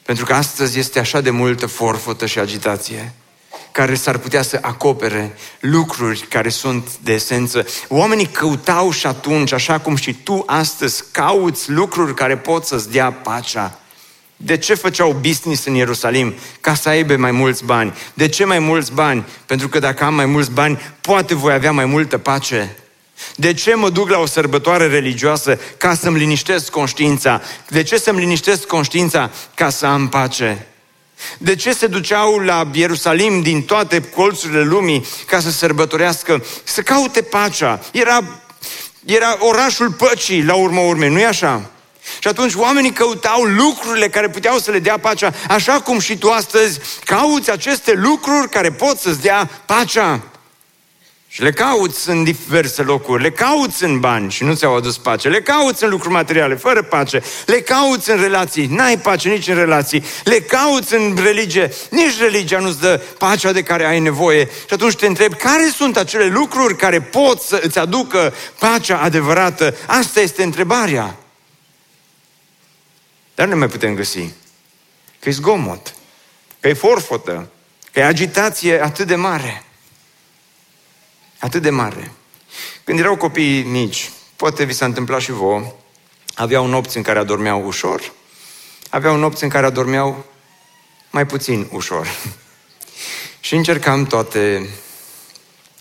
Pentru 0.02 0.24
că 0.24 0.34
astăzi 0.34 0.78
este 0.78 0.98
așa 0.98 1.20
de 1.20 1.30
multă 1.30 1.66
forfotă 1.66 2.26
și 2.26 2.38
agitație 2.38 3.14
care 3.72 3.94
s-ar 3.94 4.18
putea 4.18 4.42
să 4.42 4.58
acopere 4.62 5.36
lucruri 5.60 6.20
care 6.28 6.48
sunt 6.48 6.88
de 7.02 7.12
esență. 7.12 7.66
Oamenii 7.88 8.26
căutau 8.26 8.90
și 8.90 9.06
atunci, 9.06 9.52
așa 9.52 9.78
cum 9.78 9.96
și 9.96 10.14
tu 10.14 10.42
astăzi 10.46 11.04
cauți 11.10 11.70
lucruri 11.70 12.14
care 12.14 12.36
pot 12.36 12.64
să-ți 12.64 12.90
dea 12.90 13.12
pacea. 13.12 13.78
De 14.36 14.56
ce 14.56 14.74
făceau 14.74 15.16
business 15.20 15.64
în 15.64 15.74
Ierusalim? 15.74 16.34
Ca 16.60 16.74
să 16.74 16.88
aibă 16.88 17.16
mai 17.16 17.30
mulți 17.30 17.64
bani. 17.64 17.94
De 18.14 18.28
ce 18.28 18.44
mai 18.44 18.58
mulți 18.58 18.92
bani? 18.92 19.24
Pentru 19.46 19.68
că 19.68 19.78
dacă 19.78 20.04
am 20.04 20.14
mai 20.14 20.26
mulți 20.26 20.50
bani, 20.50 20.80
poate 21.00 21.34
voi 21.34 21.52
avea 21.52 21.72
mai 21.72 21.84
multă 21.84 22.18
pace. 22.18 22.76
De 23.36 23.52
ce 23.52 23.74
mă 23.74 23.90
duc 23.90 24.08
la 24.08 24.18
o 24.18 24.26
sărbătoare 24.26 24.86
religioasă? 24.86 25.58
Ca 25.76 25.94
să-mi 25.94 26.18
liniștesc 26.18 26.70
conștiința. 26.70 27.42
De 27.68 27.82
ce 27.82 27.98
să-mi 27.98 28.18
liniștesc 28.18 28.66
conștiința? 28.66 29.30
Ca 29.54 29.70
să 29.70 29.86
am 29.86 30.08
pace. 30.08 30.66
De 31.38 31.54
ce 31.54 31.72
se 31.72 31.86
duceau 31.86 32.38
la 32.38 32.68
Ierusalim 32.72 33.42
din 33.42 33.62
toate 33.62 34.00
colțurile 34.00 34.62
lumii 34.62 35.06
ca 35.26 35.40
să 35.40 35.50
sărbătorească, 35.50 36.44
să 36.64 36.82
caute 36.82 37.22
pacea? 37.22 37.80
Era, 37.92 38.40
era 39.04 39.36
orașul 39.38 39.92
păcii, 39.92 40.44
la 40.44 40.54
urmă 40.54 40.80
urme, 40.80 41.08
nu-i 41.08 41.24
așa? 41.24 41.70
Și 42.18 42.28
atunci 42.28 42.54
oamenii 42.54 42.92
căutau 42.92 43.42
lucrurile 43.42 44.08
care 44.08 44.28
puteau 44.28 44.58
să 44.58 44.70
le 44.70 44.78
dea 44.78 44.98
pacea, 44.98 45.32
așa 45.48 45.80
cum 45.80 45.98
și 45.98 46.16
tu 46.16 46.30
astăzi 46.30 46.78
cauți 47.04 47.50
aceste 47.50 47.92
lucruri 47.92 48.48
care 48.48 48.70
pot 48.70 48.98
să-ți 48.98 49.20
dea 49.20 49.50
pacea. 49.66 50.29
Și 51.32 51.42
le 51.42 51.50
cauți 51.50 52.08
în 52.08 52.24
diverse 52.24 52.82
locuri, 52.82 53.22
le 53.22 53.30
cauți 53.30 53.84
în 53.84 54.00
bani 54.00 54.30
și 54.30 54.44
nu 54.44 54.54
ți-au 54.54 54.76
adus 54.76 54.98
pace, 54.98 55.28
le 55.28 55.42
cauți 55.42 55.84
în 55.84 55.90
lucruri 55.90 56.14
materiale, 56.14 56.54
fără 56.54 56.82
pace, 56.82 57.22
le 57.46 57.60
cauți 57.60 58.10
în 58.10 58.20
relații, 58.20 58.66
n-ai 58.66 58.98
pace 58.98 59.28
nici 59.28 59.46
în 59.48 59.54
relații, 59.54 60.04
le 60.24 60.40
cauți 60.40 60.94
în 60.94 61.18
religie, 61.22 61.72
nici 61.90 62.18
religia 62.18 62.58
nu-ți 62.58 62.80
dă 62.80 63.02
pacea 63.18 63.52
de 63.52 63.62
care 63.62 63.84
ai 63.84 64.00
nevoie. 64.00 64.44
Și 64.46 64.74
atunci 64.74 64.94
te 64.94 65.06
întreb, 65.06 65.34
care 65.34 65.68
sunt 65.74 65.96
acele 65.96 66.26
lucruri 66.26 66.76
care 66.76 67.00
pot 67.00 67.40
să 67.40 67.60
îți 67.62 67.78
aducă 67.78 68.34
pacea 68.58 69.00
adevărată? 69.00 69.76
Asta 69.86 70.20
este 70.20 70.42
întrebarea. 70.42 71.16
Dar 73.34 73.46
nu 73.46 73.56
mai 73.56 73.68
putem 73.68 73.94
găsi. 73.94 74.30
Că 75.20 75.28
e 75.28 75.32
zgomot, 75.32 75.94
că 76.60 76.68
e 76.68 76.72
forfotă, 76.72 77.48
că 77.92 78.00
e 78.00 78.04
agitație 78.04 78.82
atât 78.82 79.06
de 79.06 79.14
mare. 79.14 79.64
Atât 81.40 81.62
de 81.62 81.70
mare. 81.70 82.12
Când 82.84 82.98
erau 82.98 83.16
copii 83.16 83.62
mici, 83.62 84.10
poate 84.36 84.64
vi 84.64 84.72
s-a 84.72 84.84
întâmplat 84.84 85.20
și 85.20 85.30
vouă, 85.30 85.74
aveau 86.34 86.66
nopți 86.66 86.96
în 86.96 87.02
care 87.02 87.18
adormeau 87.18 87.66
ușor, 87.66 88.12
aveau 88.90 89.16
nopți 89.16 89.42
în 89.42 89.48
care 89.48 89.66
adormeau 89.66 90.24
mai 91.10 91.26
puțin 91.26 91.68
ușor. 91.72 92.06
și 93.40 93.54
încercam 93.54 94.04
toate 94.04 94.68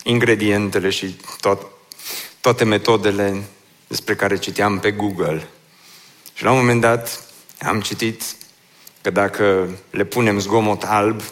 ingredientele 0.02 0.90
și 0.90 1.20
tot, 1.40 1.66
toate 2.40 2.64
metodele 2.64 3.42
despre 3.86 4.14
care 4.14 4.38
citeam 4.38 4.78
pe 4.78 4.90
Google. 4.90 5.48
Și 6.34 6.44
la 6.44 6.50
un 6.50 6.58
moment 6.58 6.80
dat 6.80 7.22
am 7.62 7.80
citit 7.80 8.22
că 9.02 9.10
dacă 9.10 9.68
le 9.90 10.04
punem 10.04 10.38
zgomot 10.38 10.82
alb, 10.82 11.22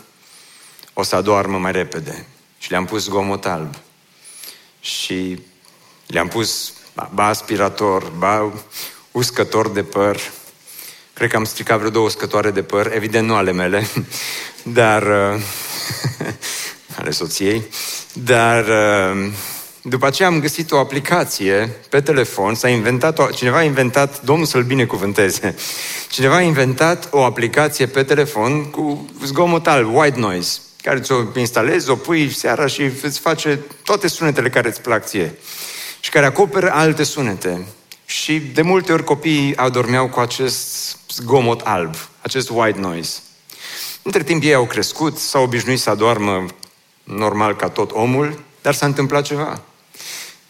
o 0.92 1.02
să 1.02 1.16
adoarmă 1.16 1.58
mai 1.58 1.72
repede. 1.72 2.26
Și 2.58 2.70
le-am 2.70 2.84
pus 2.84 3.02
zgomot 3.02 3.46
alb 3.46 3.74
și 4.80 5.42
le-am 6.06 6.28
pus 6.28 6.72
ba 7.14 7.26
aspirator, 7.26 8.12
ba 8.18 8.52
uscător 9.12 9.68
de 9.68 9.82
păr. 9.82 10.20
Cred 11.12 11.30
că 11.30 11.36
am 11.36 11.44
stricat 11.44 11.78
vreo 11.78 11.90
două 11.90 12.06
uscătoare 12.06 12.50
de 12.50 12.62
păr, 12.62 12.92
evident 12.94 13.28
nu 13.28 13.34
ale 13.34 13.52
mele, 13.52 13.86
dar 14.62 15.02
uh, 15.02 15.40
ale 16.98 17.10
soției, 17.10 17.62
dar 18.12 18.64
uh, 18.64 19.32
după 19.82 20.06
aceea 20.06 20.28
am 20.28 20.40
găsit 20.40 20.72
o 20.72 20.78
aplicație 20.78 21.76
pe 21.88 22.00
telefon, 22.00 22.54
s-a 22.54 22.68
inventat, 22.68 23.18
o, 23.18 23.26
cineva 23.26 23.56
a 23.56 23.62
inventat, 23.62 24.22
Domnul 24.22 24.46
să-l 24.46 24.62
binecuvânteze, 24.62 25.54
cineva 26.10 26.34
a 26.34 26.40
inventat 26.40 27.08
o 27.10 27.22
aplicație 27.24 27.86
pe 27.86 28.02
telefon 28.02 28.70
cu 28.70 29.10
zgomot 29.24 29.66
al 29.66 29.84
white 29.94 30.18
noise 30.18 30.58
care 30.88 31.00
ți-o 31.00 31.24
instalezi, 31.34 31.90
o 31.90 31.94
pui 31.94 32.32
seara 32.32 32.66
și 32.66 32.90
îți 33.02 33.18
face 33.18 33.60
toate 33.84 34.08
sunetele 34.08 34.48
care 34.48 34.68
îți 34.68 34.80
plac 34.80 35.04
ție 35.04 35.38
și 36.00 36.10
care 36.10 36.26
acoperă 36.26 36.70
alte 36.72 37.02
sunete. 37.02 37.66
Și 38.04 38.38
de 38.38 38.62
multe 38.62 38.92
ori 38.92 39.04
copiii 39.04 39.56
adormeau 39.56 40.08
cu 40.08 40.20
acest 40.20 40.96
zgomot 41.10 41.60
alb, 41.60 41.94
acest 42.20 42.48
white 42.52 42.78
noise. 42.78 43.18
Între 44.02 44.22
timp 44.22 44.42
ei 44.42 44.54
au 44.54 44.66
crescut, 44.66 45.18
s-au 45.18 45.42
obișnuit 45.42 45.80
să 45.80 45.90
adormă 45.90 46.46
normal 47.04 47.56
ca 47.56 47.68
tot 47.68 47.90
omul, 47.92 48.42
dar 48.62 48.74
s-a 48.74 48.86
întâmplat 48.86 49.24
ceva. 49.24 49.62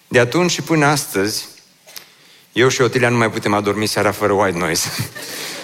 De 0.08 0.18
atunci 0.18 0.50
și 0.50 0.62
până 0.62 0.86
astăzi, 0.86 1.48
eu 2.52 2.68
și 2.68 2.80
Otilia 2.80 3.08
nu 3.08 3.16
mai 3.16 3.30
putem 3.30 3.54
adormi 3.54 3.86
seara 3.86 4.10
fără 4.10 4.32
white 4.32 4.58
noise. 4.58 4.90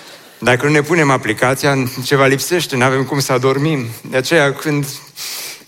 Dacă 0.45 0.67
nu 0.67 0.73
ne 0.73 0.83
punem 0.83 1.11
aplicația, 1.11 1.77
ceva 2.05 2.27
lipsește, 2.27 2.77
nu 2.77 2.85
avem 2.85 3.05
cum 3.05 3.21
să 3.21 3.33
adormim. 3.33 3.87
De 4.11 4.17
aceea, 4.17 4.53
când 4.53 4.87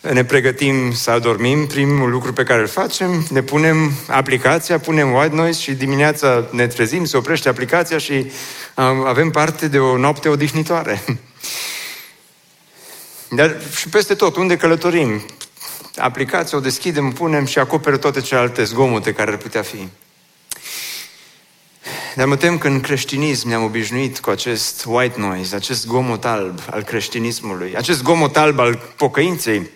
ne 0.01 0.25
pregătim 0.25 0.93
să 0.93 1.11
adormim, 1.11 1.67
primul 1.67 2.11
lucru 2.11 2.33
pe 2.33 2.43
care 2.43 2.61
îl 2.61 2.67
facem, 2.67 3.27
ne 3.31 3.43
punem 3.43 3.93
aplicația, 4.07 4.79
punem 4.79 5.12
white 5.12 5.35
noise 5.35 5.61
și 5.61 5.73
dimineața 5.73 6.49
ne 6.51 6.67
trezim, 6.67 7.05
se 7.05 7.17
oprește 7.17 7.49
aplicația 7.49 7.99
și 7.99 8.31
avem 9.05 9.31
parte 9.31 9.69
de 9.69 9.79
o 9.79 9.97
noapte 9.97 10.29
odihnitoare. 10.29 11.03
Dar 13.39 13.57
și 13.77 13.89
peste 13.89 14.15
tot, 14.15 14.37
unde 14.37 14.57
călătorim, 14.57 15.23
aplicația 15.97 16.59
o 16.59 16.61
deschidem, 16.61 17.11
punem 17.11 17.45
și 17.45 17.59
acoperă 17.59 17.97
toate 17.97 18.21
celelalte 18.21 18.65
zgomote 18.65 19.12
care 19.12 19.31
ar 19.31 19.37
putea 19.37 19.62
fi. 19.62 19.89
Dar 22.16 22.26
mă 22.26 22.37
tem 22.37 22.59
că 22.59 22.68
în 22.68 22.81
creștinism 22.81 23.48
ne-am 23.48 23.64
obișnuit 23.64 24.18
cu 24.18 24.31
acest 24.31 24.85
white 24.87 25.20
noise, 25.20 25.55
acest 25.55 25.87
gomot 25.87 26.24
alb 26.24 26.61
al 26.70 26.83
creștinismului, 26.83 27.74
acest 27.76 28.02
gomot 28.02 28.37
alb 28.37 28.59
al 28.59 28.92
pocăinței, 28.96 29.70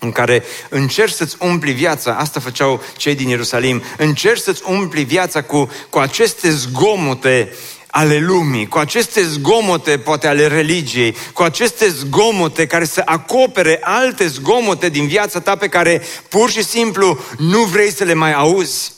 în 0.00 0.12
care 0.12 0.44
încerci 0.68 1.12
să-ți 1.12 1.36
umpli 1.38 1.72
viața, 1.72 2.16
asta 2.16 2.40
făceau 2.40 2.82
cei 2.96 3.14
din 3.14 3.28
Ierusalim, 3.28 3.82
încerci 3.96 4.40
să-ți 4.40 4.62
umpli 4.66 5.04
viața 5.04 5.42
cu, 5.42 5.70
cu 5.90 5.98
aceste 5.98 6.50
zgomote 6.50 7.52
ale 7.90 8.18
lumii, 8.18 8.68
cu 8.68 8.78
aceste 8.78 9.22
zgomote, 9.22 9.98
poate 9.98 10.26
ale 10.26 10.46
religiei, 10.46 11.16
cu 11.32 11.42
aceste 11.42 11.88
zgomote 11.88 12.66
care 12.66 12.84
să 12.84 13.02
acopere 13.04 13.78
alte 13.82 14.26
zgomote 14.26 14.88
din 14.88 15.06
viața 15.06 15.40
ta 15.40 15.56
pe 15.56 15.68
care 15.68 16.02
pur 16.28 16.50
și 16.50 16.64
simplu 16.64 17.18
nu 17.38 17.62
vrei 17.62 17.92
să 17.92 18.04
le 18.04 18.14
mai 18.14 18.32
auzi. 18.32 18.93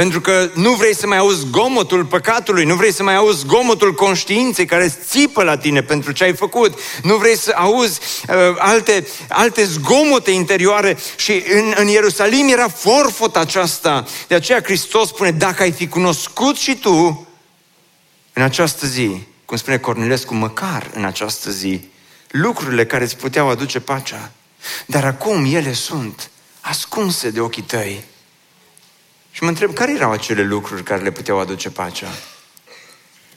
Pentru 0.00 0.20
că 0.20 0.50
nu 0.54 0.72
vrei 0.72 0.94
să 0.94 1.06
mai 1.06 1.18
auzi 1.18 1.50
gomotul 1.50 2.04
păcatului, 2.04 2.64
nu 2.64 2.74
vrei 2.74 2.92
să 2.92 3.02
mai 3.02 3.16
auzi 3.16 3.46
gomotul 3.46 3.94
conștiinței 3.94 4.66
care 4.66 4.94
țipă 5.08 5.42
la 5.42 5.56
tine 5.56 5.82
pentru 5.82 6.12
ce 6.12 6.24
ai 6.24 6.34
făcut, 6.34 6.78
nu 7.02 7.16
vrei 7.16 7.36
să 7.36 7.52
auzi 7.56 8.00
uh, 8.28 8.34
alte, 8.58 9.06
alte 9.28 9.64
zgomote 9.64 10.30
interioare 10.30 10.98
și 11.16 11.42
în, 11.52 11.74
în 11.76 11.86
Ierusalim 11.86 12.48
era 12.48 12.68
forfot 12.68 13.36
aceasta. 13.36 14.04
De 14.28 14.34
aceea 14.34 14.62
Hristos 14.62 15.08
spune, 15.08 15.30
dacă 15.30 15.62
ai 15.62 15.72
fi 15.72 15.88
cunoscut 15.88 16.56
și 16.56 16.76
tu 16.76 17.28
în 18.32 18.42
această 18.42 18.86
zi, 18.86 19.22
cum 19.44 19.56
spune 19.56 19.78
Cornilescu, 19.78 20.34
măcar 20.34 20.90
în 20.94 21.04
această 21.04 21.50
zi, 21.50 21.80
lucrurile 22.28 22.86
care 22.86 23.04
îți 23.04 23.16
puteau 23.16 23.48
aduce 23.48 23.80
pacea, 23.80 24.30
dar 24.86 25.04
acum 25.04 25.54
ele 25.54 25.72
sunt 25.72 26.30
ascunse 26.60 27.30
de 27.30 27.40
ochii 27.40 27.62
tăi. 27.62 28.04
Și 29.30 29.42
mă 29.42 29.48
întreb, 29.48 29.74
care 29.74 29.92
erau 29.92 30.10
acele 30.10 30.42
lucruri 30.42 30.82
care 30.82 31.02
le 31.02 31.10
puteau 31.10 31.38
aduce 31.38 31.70
pacea? 31.70 32.08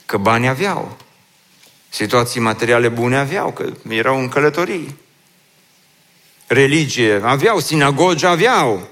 Că 0.06 0.16
bani 0.16 0.48
aveau, 0.48 0.96
Situații 1.94 2.40
materiale 2.40 2.88
bune 2.88 3.16
aveau, 3.16 3.52
că 3.52 3.72
erau 3.88 4.18
în 4.18 4.28
călătorii. 4.28 4.96
Religie 6.46 7.20
aveau, 7.22 7.60
sinagogi 7.60 8.26
aveau. 8.26 8.88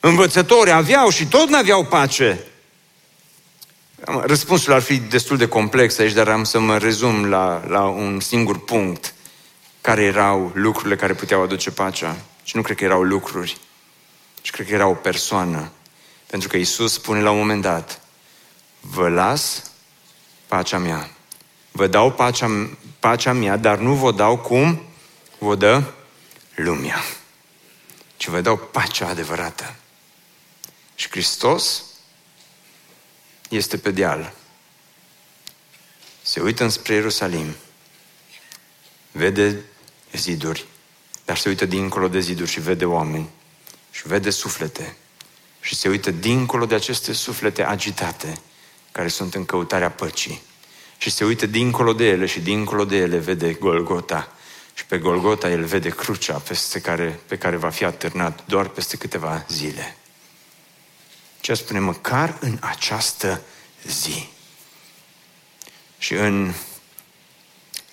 Învățători 0.00 0.70
aveau 0.70 1.10
și 1.10 1.26
tot 1.26 1.48
n-aveau 1.48 1.84
pace. 1.84 2.44
Răspunsul 4.04 4.72
ar 4.72 4.80
fi 4.80 4.96
destul 4.96 5.36
de 5.36 5.48
complex 5.48 5.98
aici, 5.98 6.12
dar 6.12 6.28
am 6.28 6.44
să 6.44 6.58
mă 6.58 6.78
rezum 6.78 7.24
la, 7.24 7.64
la 7.68 7.82
un 7.82 8.20
singur 8.20 8.64
punct. 8.64 9.14
Care 9.80 10.02
erau 10.02 10.50
lucrurile 10.54 10.96
care 10.96 11.14
puteau 11.14 11.42
aduce 11.42 11.70
pacea? 11.70 12.16
Și 12.42 12.56
nu 12.56 12.62
cred 12.62 12.76
că 12.76 12.84
erau 12.84 13.02
lucruri, 13.02 13.56
și 14.48 14.54
cred 14.54 14.66
că 14.66 14.74
era 14.74 14.86
o 14.86 14.94
persoană. 14.94 15.70
Pentru 16.26 16.48
că 16.48 16.56
Isus 16.56 16.92
spune 16.92 17.20
la 17.20 17.30
un 17.30 17.38
moment 17.38 17.62
dat, 17.62 18.00
vă 18.80 19.08
las 19.08 19.70
pacea 20.46 20.78
mea. 20.78 21.10
Vă 21.70 21.86
dau 21.86 22.12
pacea, 22.12 22.70
pacea 22.98 23.32
mea, 23.32 23.56
dar 23.56 23.78
nu 23.78 23.94
vă 23.94 24.12
dau 24.12 24.38
cum 24.38 24.82
vă 25.38 25.54
dă 25.54 25.92
lumea. 26.54 27.02
Ci 28.16 28.28
vă 28.28 28.40
dau 28.40 28.56
pacea 28.56 29.08
adevărată. 29.08 29.74
Și 30.94 31.10
Hristos 31.10 31.84
este 33.48 33.78
pe 33.78 33.90
deal. 33.90 34.32
Se 36.22 36.40
uită 36.40 36.62
înspre 36.62 36.94
Ierusalim. 36.94 37.54
Vede 39.12 39.64
ziduri, 40.12 40.66
dar 41.24 41.36
se 41.36 41.48
uită 41.48 41.64
dincolo 41.64 42.08
de 42.08 42.20
ziduri 42.20 42.50
și 42.50 42.60
vede 42.60 42.84
oameni. 42.84 43.36
Și 43.98 44.06
vede 44.06 44.30
suflete. 44.30 44.96
Și 45.60 45.74
se 45.74 45.88
uită 45.88 46.10
dincolo 46.10 46.66
de 46.66 46.74
aceste 46.74 47.12
suflete 47.12 47.64
agitate, 47.64 48.38
care 48.92 49.08
sunt 49.08 49.34
în 49.34 49.44
căutarea 49.44 49.90
păcii. 49.90 50.42
Și 50.98 51.10
se 51.10 51.24
uită 51.24 51.46
dincolo 51.46 51.92
de 51.92 52.04
ele 52.08 52.26
și 52.26 52.40
dincolo 52.40 52.84
de 52.84 52.96
ele 52.96 53.18
vede 53.18 53.52
Golgota. 53.52 54.32
Și 54.74 54.84
pe 54.84 54.98
Golgota 54.98 55.50
el 55.50 55.64
vede 55.64 55.88
crucea 55.88 56.38
peste 56.38 56.80
care, 56.80 57.20
pe 57.26 57.38
care 57.38 57.56
va 57.56 57.70
fi 57.70 57.84
atârnat 57.84 58.44
doar 58.46 58.68
peste 58.68 58.96
câteva 58.96 59.44
zile. 59.48 59.96
Ce 61.40 61.54
spune, 61.54 61.78
măcar 61.78 62.36
în 62.40 62.58
această 62.60 63.42
zi. 63.86 64.28
Și 65.98 66.14
în 66.14 66.52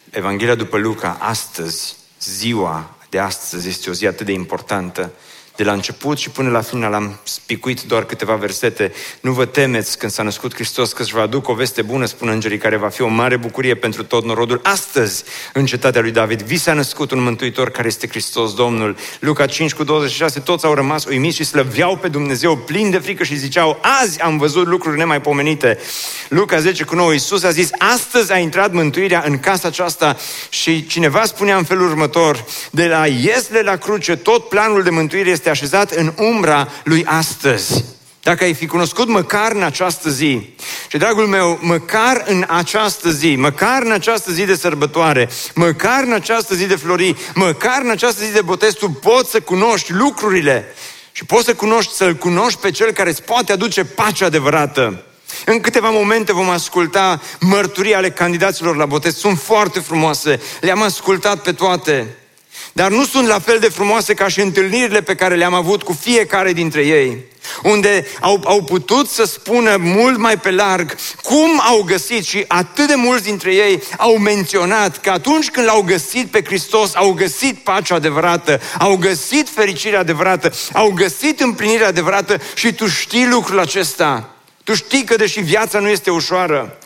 Evanghelia 0.10 0.56
după 0.56 0.78
Luca, 0.78 1.18
astăzi, 1.20 1.96
ziua 2.20 2.96
de 3.10 3.20
astăzi 3.20 3.68
este 3.68 3.90
o 3.90 3.94
zi 3.94 4.08
atât 4.08 4.26
de 4.26 4.32
importantă, 4.32 5.14
de 5.56 5.64
la 5.64 5.72
început 5.72 6.18
și 6.18 6.30
până 6.30 6.50
la 6.50 6.62
final 6.62 6.94
am 6.94 7.20
spicuit 7.24 7.82
doar 7.82 8.06
câteva 8.06 8.36
versete. 8.36 8.94
Nu 9.22 9.32
vă 9.32 9.46
temeți 9.46 9.98
când 9.98 10.12
s-a 10.12 10.24
născut 10.24 10.54
Hristos 10.54 10.94
că 10.94 11.02
își 11.02 11.14
va 11.14 11.22
aduc 11.22 11.48
o 11.48 11.54
veste 11.54 11.82
bună, 11.82 12.06
spun 12.06 12.28
îngerii, 12.28 12.58
care 12.58 12.76
va 12.76 12.90
fi 12.90 13.02
o 13.02 13.08
mare 13.08 13.38
bucurie 13.38 13.76
pentru 13.76 14.04
tot 14.04 14.26
norodul. 14.26 14.60
Astăzi, 14.64 15.24
în 15.54 15.66
cetatea 15.66 16.02
lui 16.02 16.12
David, 16.12 16.42
vi 16.42 16.58
s-a 16.58 16.74
născut 16.74 17.12
un 17.12 17.22
mântuitor 17.22 17.70
care 17.70 17.88
este 17.88 18.08
Hristos 18.08 18.54
Domnul. 18.54 18.96
Luca 19.20 19.46
5 19.46 19.74
cu 19.74 19.84
26, 19.84 20.40
toți 20.40 20.66
au 20.66 20.74
rămas 20.74 21.06
uimiți 21.06 21.36
și 21.36 21.44
slăveau 21.44 21.98
pe 21.98 22.08
Dumnezeu 22.08 22.58
plin 22.58 22.90
de 22.90 22.98
frică 22.98 23.24
și 23.24 23.36
ziceau, 23.36 23.80
azi 24.02 24.22
am 24.22 24.38
văzut 24.38 24.68
lucruri 24.68 24.98
nemaipomenite. 24.98 25.78
Luca 26.30 26.60
10 26.60 26.84
cu 26.84 26.96
9, 26.96 27.12
Iisus 27.12 27.44
a 27.44 27.52
zis, 27.52 27.70
astăzi 27.78 28.32
a 28.32 28.38
intrat 28.38 28.72
mântuirea 28.72 29.24
în 29.26 29.40
casa 29.40 29.68
aceasta 29.68 30.18
și 30.50 30.86
cineva 30.86 31.24
spunea 31.24 31.58
în 31.58 31.64
felul 31.64 31.88
următor, 31.88 32.46
de 32.72 32.88
la 32.88 33.08
Iesle 33.08 33.62
la 33.62 33.76
cruce, 33.76 34.16
tot 34.16 34.50
planul 34.50 34.84
de 34.84 34.90
mântuire 34.90 35.30
este 35.30 35.45
este 35.46 35.64
așezat 35.64 35.92
în 35.92 36.14
umbra 36.18 36.68
lui 36.84 37.06
astăzi. 37.06 37.84
Dacă 38.22 38.44
ai 38.44 38.54
fi 38.54 38.68
cunoscut 38.68 39.08
măcar 39.08 39.52
în 39.52 39.64
această 39.64 40.10
zi, 40.10 40.56
și 40.88 40.98
dragul 40.98 41.28
meu, 41.28 41.60
măcar 41.62 42.24
în 42.26 42.46
această 42.48 43.12
zi, 43.12 43.36
măcar 43.36 43.82
în 43.82 43.92
această 43.92 44.32
zi 44.32 44.46
de 44.46 44.56
sărbătoare, 44.56 45.30
măcar 45.56 46.04
în 46.04 46.14
această 46.14 46.56
zi 46.56 46.66
de 46.66 46.76
flori, 46.76 47.16
măcar 47.34 47.82
în 47.82 47.90
această 47.90 48.24
zi 48.24 48.32
de 48.32 48.42
botez, 48.42 48.74
tu 48.74 48.90
poți 48.90 49.32
să 49.32 49.40
cunoști 49.40 49.92
lucrurile 49.94 50.66
și 51.12 51.26
poți 51.26 51.46
să 51.46 51.54
cunoști, 51.54 51.94
să-L 51.94 52.16
cunoști 52.16 52.60
pe 52.60 52.72
Cel 52.72 52.92
care 52.92 53.10
îți 53.10 53.24
poate 53.24 53.52
aduce 53.52 53.84
pacea 53.84 54.26
adevărată. 54.26 55.04
În 55.46 55.60
câteva 55.60 55.90
momente 55.90 56.34
vom 56.34 56.50
asculta 56.50 57.22
mărturii 57.40 57.96
ale 57.96 58.12
candidaților 58.12 58.76
la 58.76 58.86
botez. 58.86 59.16
Sunt 59.16 59.40
foarte 59.40 59.80
frumoase, 59.80 60.40
le-am 60.62 60.82
ascultat 60.82 61.42
pe 61.42 61.52
toate. 61.52 62.18
Dar 62.78 62.92
nu 62.92 63.06
sunt 63.06 63.28
la 63.28 63.40
fel 63.40 63.60
de 63.60 63.70
frumoase 63.70 64.14
ca 64.14 64.28
și 64.28 64.42
întâlnirile 64.42 65.02
pe 65.02 65.16
care 65.16 65.36
le-am 65.36 65.54
avut 65.54 65.84
cu 65.84 65.98
fiecare 66.02 66.54
dintre 66.54 66.82
ei, 66.82 67.18
unde 67.64 68.08
au, 68.20 68.42
au 68.46 68.64
putut 68.64 69.10
să 69.10 69.24
spună 69.24 69.76
mult 69.80 70.18
mai 70.18 70.38
pe 70.38 70.52
larg 70.52 70.96
cum 71.22 71.62
au 71.70 71.82
găsit 71.82 72.26
și 72.26 72.46
atât 72.48 72.88
de 72.88 72.96
mulți 72.96 73.24
dintre 73.24 73.54
ei 73.54 73.84
au 73.98 74.18
menționat 74.18 74.98
că 74.98 75.10
atunci 75.10 75.50
când 75.50 75.66
l-au 75.66 75.82
găsit 75.82 76.28
pe 76.32 76.44
Hristos, 76.44 76.96
au 76.96 77.12
găsit 77.12 77.64
pacea 77.64 77.96
adevărată, 77.96 78.62
au 78.80 78.96
găsit 78.96 79.50
fericirea 79.50 80.00
adevărată, 80.00 80.52
au 80.74 80.90
găsit 80.90 81.40
împlinirea 81.40 81.88
adevărată 81.88 82.42
și 82.56 82.74
tu 82.74 82.88
știi 82.88 83.28
lucrul 83.28 83.60
acesta. 83.60 84.30
Tu 84.64 84.74
știi 84.74 85.04
că 85.04 85.16
deși 85.16 85.40
viața 85.40 85.80
nu 85.80 85.90
este 85.90 86.12
ușoară, 86.12 86.78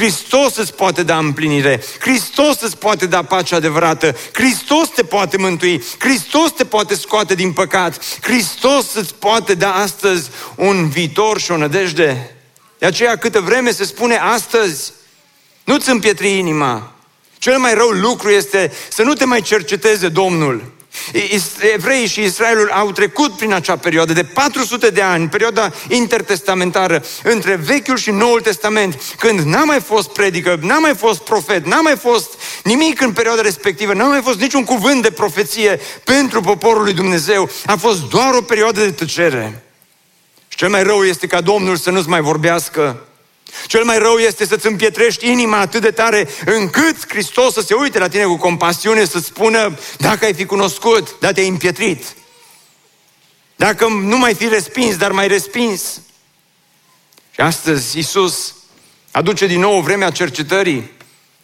Hristos 0.00 0.56
îți 0.56 0.74
poate 0.74 1.02
da 1.02 1.18
împlinire, 1.18 1.82
Hristos 1.98 2.60
îți 2.60 2.78
poate 2.78 3.06
da 3.06 3.22
pace 3.22 3.54
adevărată, 3.54 4.16
Hristos 4.32 4.88
te 4.88 5.04
poate 5.04 5.36
mântui, 5.36 5.82
Hristos 5.98 6.50
te 6.50 6.64
poate 6.64 6.94
scoate 6.94 7.34
din 7.34 7.52
păcat, 7.52 8.04
Hristos 8.20 8.94
îți 8.94 9.14
poate 9.14 9.54
da 9.54 9.74
astăzi 9.74 10.30
un 10.54 10.88
viitor 10.88 11.40
și 11.40 11.50
o 11.50 11.56
nădejde. 11.56 12.36
De 12.78 12.86
aceea 12.86 13.16
câtă 13.16 13.40
vreme 13.40 13.70
se 13.70 13.84
spune 13.84 14.16
astăzi, 14.16 14.92
nu-ți 15.64 15.90
împietri 15.90 16.38
inima. 16.38 16.92
Cel 17.38 17.58
mai 17.58 17.74
rău 17.74 17.88
lucru 17.88 18.30
este 18.30 18.72
să 18.88 19.02
nu 19.02 19.12
te 19.12 19.24
mai 19.24 19.42
cerceteze 19.42 20.08
Domnul. 20.08 20.72
Evreii 21.74 22.06
și 22.06 22.22
Israelul 22.22 22.70
au 22.70 22.92
trecut 22.92 23.36
prin 23.36 23.52
acea 23.52 23.76
perioadă 23.76 24.12
de 24.12 24.24
400 24.24 24.90
de 24.90 25.02
ani, 25.02 25.28
perioada 25.28 25.72
intertestamentară, 25.88 27.04
între 27.22 27.54
Vechiul 27.54 27.96
și 27.96 28.10
Noul 28.10 28.40
Testament, 28.40 29.02
când 29.18 29.38
n-a 29.38 29.64
mai 29.64 29.80
fost 29.80 30.08
predică, 30.08 30.58
n-a 30.62 30.78
mai 30.78 30.94
fost 30.94 31.20
profet, 31.20 31.66
n-a 31.66 31.80
mai 31.80 31.96
fost 31.96 32.40
nimic 32.64 33.00
în 33.00 33.12
perioada 33.12 33.42
respectivă, 33.42 33.92
n-a 33.92 34.08
mai 34.08 34.22
fost 34.22 34.40
niciun 34.40 34.64
cuvânt 34.64 35.02
de 35.02 35.10
profeție 35.10 35.80
pentru 36.04 36.40
poporul 36.40 36.82
lui 36.82 36.92
Dumnezeu. 36.92 37.50
A 37.66 37.76
fost 37.76 38.02
doar 38.02 38.34
o 38.34 38.42
perioadă 38.42 38.80
de 38.80 38.90
tăcere. 38.90 39.64
Și 40.48 40.56
cel 40.56 40.68
mai 40.68 40.82
rău 40.82 41.04
este 41.04 41.26
ca 41.26 41.40
Domnul 41.40 41.76
să 41.76 41.90
nu-ți 41.90 42.08
mai 42.08 42.20
vorbească 42.20 43.04
cel 43.66 43.84
mai 43.84 43.98
rău 43.98 44.16
este 44.16 44.46
să-ți 44.46 44.66
împietrești 44.66 45.30
inima 45.30 45.58
atât 45.58 45.80
de 45.80 45.90
tare 45.90 46.28
încât 46.44 47.08
Hristos 47.08 47.52
să 47.52 47.60
se 47.60 47.74
uite 47.74 47.98
la 47.98 48.08
tine 48.08 48.24
cu 48.24 48.36
compasiune, 48.36 49.04
să 49.04 49.18
spună, 49.18 49.78
dacă 49.98 50.24
ai 50.24 50.34
fi 50.34 50.44
cunoscut, 50.44 51.18
dar 51.20 51.32
te-ai 51.32 51.48
împietrit. 51.48 52.04
Dacă 53.56 53.86
nu 53.86 54.18
mai 54.18 54.34
fi 54.34 54.48
respins, 54.48 54.96
dar 54.96 55.12
mai 55.12 55.28
respins. 55.28 56.00
Și 57.30 57.40
astăzi 57.40 57.96
Iisus 57.96 58.54
aduce 59.10 59.46
din 59.46 59.60
nou 59.60 59.80
vremea 59.80 60.10
cercetării. 60.10 60.90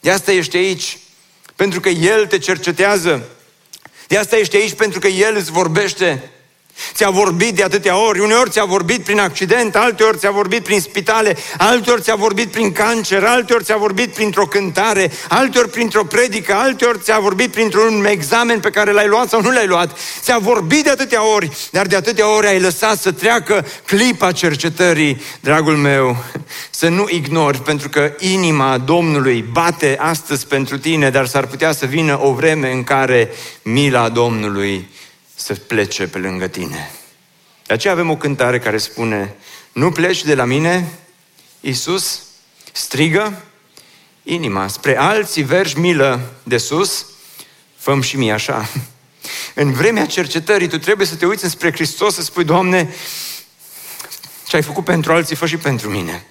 De 0.00 0.10
asta 0.10 0.32
ești 0.32 0.56
aici. 0.56 0.98
Pentru 1.56 1.80
că 1.80 1.88
El 1.88 2.26
te 2.26 2.38
cercetează. 2.38 3.28
De 4.06 4.18
asta 4.18 4.36
ești 4.36 4.56
aici 4.56 4.72
pentru 4.72 4.98
că 4.98 5.06
El 5.06 5.36
îți 5.36 5.50
vorbește. 5.50 6.30
Ți-a 6.94 7.10
vorbit 7.10 7.54
de 7.54 7.62
atâtea 7.62 8.06
ori, 8.06 8.20
uneori 8.20 8.50
ți-a 8.50 8.64
vorbit 8.64 9.04
prin 9.04 9.18
accident, 9.18 9.76
alteori 9.76 10.18
ți-a 10.18 10.30
vorbit 10.30 10.62
prin 10.62 10.80
spitale, 10.80 11.36
alteori 11.58 12.02
ți-a 12.02 12.14
vorbit 12.14 12.50
prin 12.50 12.72
cancer, 12.72 13.24
alteori 13.24 13.64
ți-a 13.64 13.76
vorbit 13.76 14.12
printr-o 14.14 14.46
cântare, 14.46 15.10
alteori 15.28 15.70
printr-o 15.70 16.04
predică, 16.04 16.54
alteori 16.54 16.98
ți-a 16.98 17.18
vorbit 17.18 17.50
printr-un 17.50 18.04
examen 18.04 18.60
pe 18.60 18.70
care 18.70 18.92
l-ai 18.92 19.08
luat 19.08 19.28
sau 19.28 19.40
nu 19.40 19.50
l-ai 19.50 19.66
luat. 19.66 19.98
Ți-a 20.20 20.38
vorbit 20.38 20.84
de 20.84 20.90
atâtea 20.90 21.34
ori, 21.34 21.50
dar 21.70 21.86
de 21.86 21.96
atâtea 21.96 22.34
ori 22.34 22.46
ai 22.46 22.60
lăsat 22.60 22.98
să 22.98 23.12
treacă 23.12 23.66
clipa 23.86 24.32
cercetării, 24.32 25.20
dragul 25.40 25.76
meu, 25.76 26.16
să 26.70 26.88
nu 26.88 27.06
ignori, 27.10 27.62
pentru 27.62 27.88
că 27.88 28.12
inima 28.18 28.78
Domnului 28.78 29.44
bate 29.52 29.96
astăzi 30.00 30.46
pentru 30.46 30.78
tine, 30.78 31.10
dar 31.10 31.26
s-ar 31.26 31.46
putea 31.46 31.72
să 31.72 31.86
vină 31.86 32.18
o 32.22 32.32
vreme 32.32 32.72
în 32.72 32.84
care 32.84 33.30
mila 33.62 34.08
Domnului 34.08 34.88
să 35.36 35.54
plece 35.54 36.06
pe 36.06 36.18
lângă 36.18 36.46
tine. 36.46 36.90
De 37.66 37.72
aceea 37.74 37.92
avem 37.92 38.10
o 38.10 38.16
cântare 38.16 38.58
care 38.58 38.78
spune, 38.78 39.34
nu 39.72 39.90
pleci 39.90 40.24
de 40.24 40.34
la 40.34 40.44
mine, 40.44 40.92
Iisus, 41.60 42.22
strigă 42.72 43.42
inima, 44.22 44.68
spre 44.68 44.98
alții 44.98 45.42
vergi 45.42 45.78
milă 45.78 46.32
de 46.42 46.56
sus, 46.56 47.06
făm 47.76 48.00
și 48.00 48.16
mie 48.16 48.32
așa. 48.32 48.68
În 49.54 49.72
vremea 49.72 50.06
cercetării 50.06 50.68
tu 50.68 50.78
trebuie 50.78 51.06
să 51.06 51.14
te 51.14 51.26
uiți 51.26 51.48
spre 51.48 51.72
Hristos 51.72 52.14
să 52.14 52.22
spui, 52.22 52.44
Doamne, 52.44 52.94
ce 54.46 54.56
ai 54.56 54.62
făcut 54.62 54.84
pentru 54.84 55.12
alții, 55.12 55.36
fă 55.36 55.46
și 55.46 55.56
pentru 55.56 55.90
mine. 55.90 56.26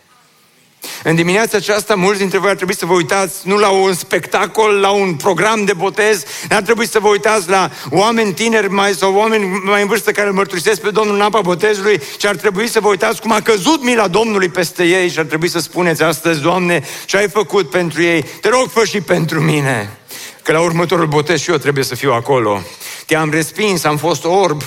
În 1.08 1.16
dimineața 1.16 1.58
aceasta, 1.58 1.96
mulți 1.96 2.20
dintre 2.20 2.38
voi 2.38 2.50
ar 2.50 2.56
trebui 2.56 2.76
să 2.76 2.86
vă 2.86 2.94
uitați 2.94 3.48
nu 3.48 3.58
la 3.58 3.70
un 3.70 3.94
spectacol, 3.94 4.80
la 4.80 4.90
un 4.90 5.14
program 5.14 5.66
de 5.66 5.74
botez, 5.74 6.24
ar 6.50 6.62
trebui 6.62 6.88
să 6.88 7.00
vă 7.00 7.08
uitați 7.08 7.50
la 7.50 7.72
oameni 7.90 8.34
tineri 8.34 8.70
mai, 8.70 8.94
sau 8.94 9.16
oameni 9.16 9.62
mai 9.64 9.82
în 9.82 9.88
vârstă 9.88 10.12
care 10.12 10.28
îl 10.28 10.34
mărturisesc 10.34 10.82
pe 10.82 10.90
Domnul 10.90 11.16
în 11.16 11.22
apa 11.22 11.42
botezului, 11.42 12.02
și 12.20 12.28
ar 12.28 12.36
trebui 12.36 12.68
să 12.68 12.80
vă 12.80 12.88
uitați 12.88 13.22
cum 13.22 13.32
a 13.32 13.42
căzut 13.42 13.84
mila 13.84 14.08
Domnului 14.08 14.50
peste 14.50 14.84
ei 14.84 15.10
și 15.10 15.20
ar 15.20 15.26
trebui 15.26 15.50
să 15.50 15.60
spuneți 15.60 16.04
astăzi, 16.04 16.42
Doamne, 16.42 16.84
ce 17.06 17.18
ai 17.18 17.30
făcut 17.30 17.70
pentru 17.70 18.02
ei, 18.02 18.26
te 18.42 18.50
rog, 18.50 18.70
fă 18.70 18.86
și 18.86 19.02
pentru 19.02 19.42
mine. 19.42 19.98
Că 20.44 20.52
la 20.52 20.62
următorul 20.62 21.08
botez 21.08 21.42
și 21.42 21.52
eu 21.52 21.58
trebuie 21.58 21.84
să 21.84 21.96
fiu 21.96 22.12
acolo. 22.12 22.62
Te-am 23.06 23.30
respins, 23.30 23.84
am 23.84 23.98
fost 23.98 24.24
orb, 24.24 24.64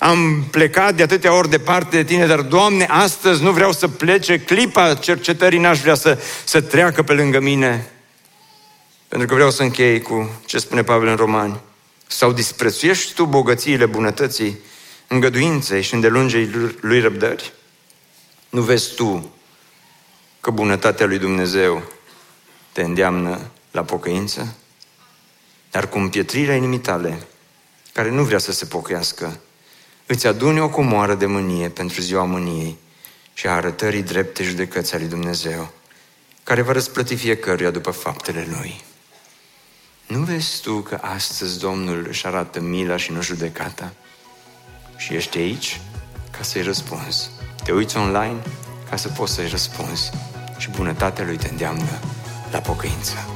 am 0.00 0.44
plecat 0.50 0.94
de 0.94 1.02
atâtea 1.02 1.34
ori 1.34 1.48
departe 1.48 1.96
de 1.96 2.04
tine, 2.04 2.26
dar, 2.26 2.40
Doamne, 2.40 2.84
astăzi 2.84 3.42
nu 3.42 3.52
vreau 3.52 3.72
să 3.72 3.88
plece, 3.88 4.40
clipa 4.40 4.94
cercetării 4.94 5.58
n-aș 5.58 5.80
vrea 5.80 5.94
să, 5.94 6.18
să 6.44 6.60
treacă 6.60 7.02
pe 7.02 7.12
lângă 7.12 7.40
mine. 7.40 7.90
Pentru 9.08 9.28
că 9.28 9.34
vreau 9.34 9.50
să 9.50 9.62
închei 9.62 10.00
cu 10.00 10.30
ce 10.44 10.58
spune 10.58 10.82
Pavel 10.82 11.08
în 11.08 11.16
Romani. 11.16 11.60
Sau 12.06 12.32
disprețuiești 12.32 13.14
tu 13.14 13.24
bogățiile 13.24 13.86
bunătății, 13.86 14.58
îngăduinței 15.06 15.82
și 15.82 15.94
îndelungei 15.94 16.50
lui 16.80 17.00
răbdări? 17.00 17.52
Nu 18.48 18.60
vezi 18.60 18.94
tu 18.94 19.34
că 20.40 20.50
bunătatea 20.50 21.06
lui 21.06 21.18
Dumnezeu 21.18 21.82
te 22.72 22.82
îndeamnă 22.82 23.40
la 23.70 23.84
pocăință? 23.84 24.56
Dar 25.70 25.88
cu 25.88 25.98
împietrirea 25.98 26.54
inimii 26.54 26.78
tale, 26.78 27.26
care 27.92 28.10
nu 28.10 28.22
vrea 28.22 28.38
să 28.38 28.52
se 28.52 28.64
pocăiască, 28.64 29.40
îți 30.06 30.26
adune 30.26 30.60
o 30.60 30.68
comoară 30.68 31.14
de 31.14 31.26
mânie 31.26 31.68
pentru 31.68 32.00
ziua 32.00 32.24
mâniei 32.24 32.76
și 33.32 33.46
a 33.46 33.52
arătării 33.52 34.02
drepte 34.02 34.42
judecăți 34.42 34.98
lui 34.98 35.08
Dumnezeu, 35.08 35.72
care 36.42 36.62
va 36.62 36.72
răsplăti 36.72 37.16
fiecăruia 37.16 37.70
după 37.70 37.90
faptele 37.90 38.46
lui. 38.50 38.84
Nu 40.06 40.18
vezi 40.18 40.60
tu 40.60 40.80
că 40.80 40.98
astăzi 41.00 41.58
Domnul 41.58 42.06
își 42.08 42.26
arată 42.26 42.60
mila 42.60 42.96
și 42.96 43.12
nu 43.12 43.22
judecata? 43.22 43.92
Și 44.96 45.14
ești 45.14 45.38
aici 45.38 45.80
ca 46.30 46.42
să-i 46.42 46.62
răspunzi. 46.62 47.30
Te 47.64 47.72
uiți 47.72 47.96
online 47.96 48.42
ca 48.90 48.96
să 48.96 49.08
poți 49.08 49.32
să-i 49.32 49.48
răspunzi. 49.48 50.10
Și 50.58 50.70
bunătatea 50.70 51.24
lui 51.24 51.36
te 51.36 51.48
îndeamnă 51.48 52.00
la 52.50 52.58
pocăință. 52.58 53.35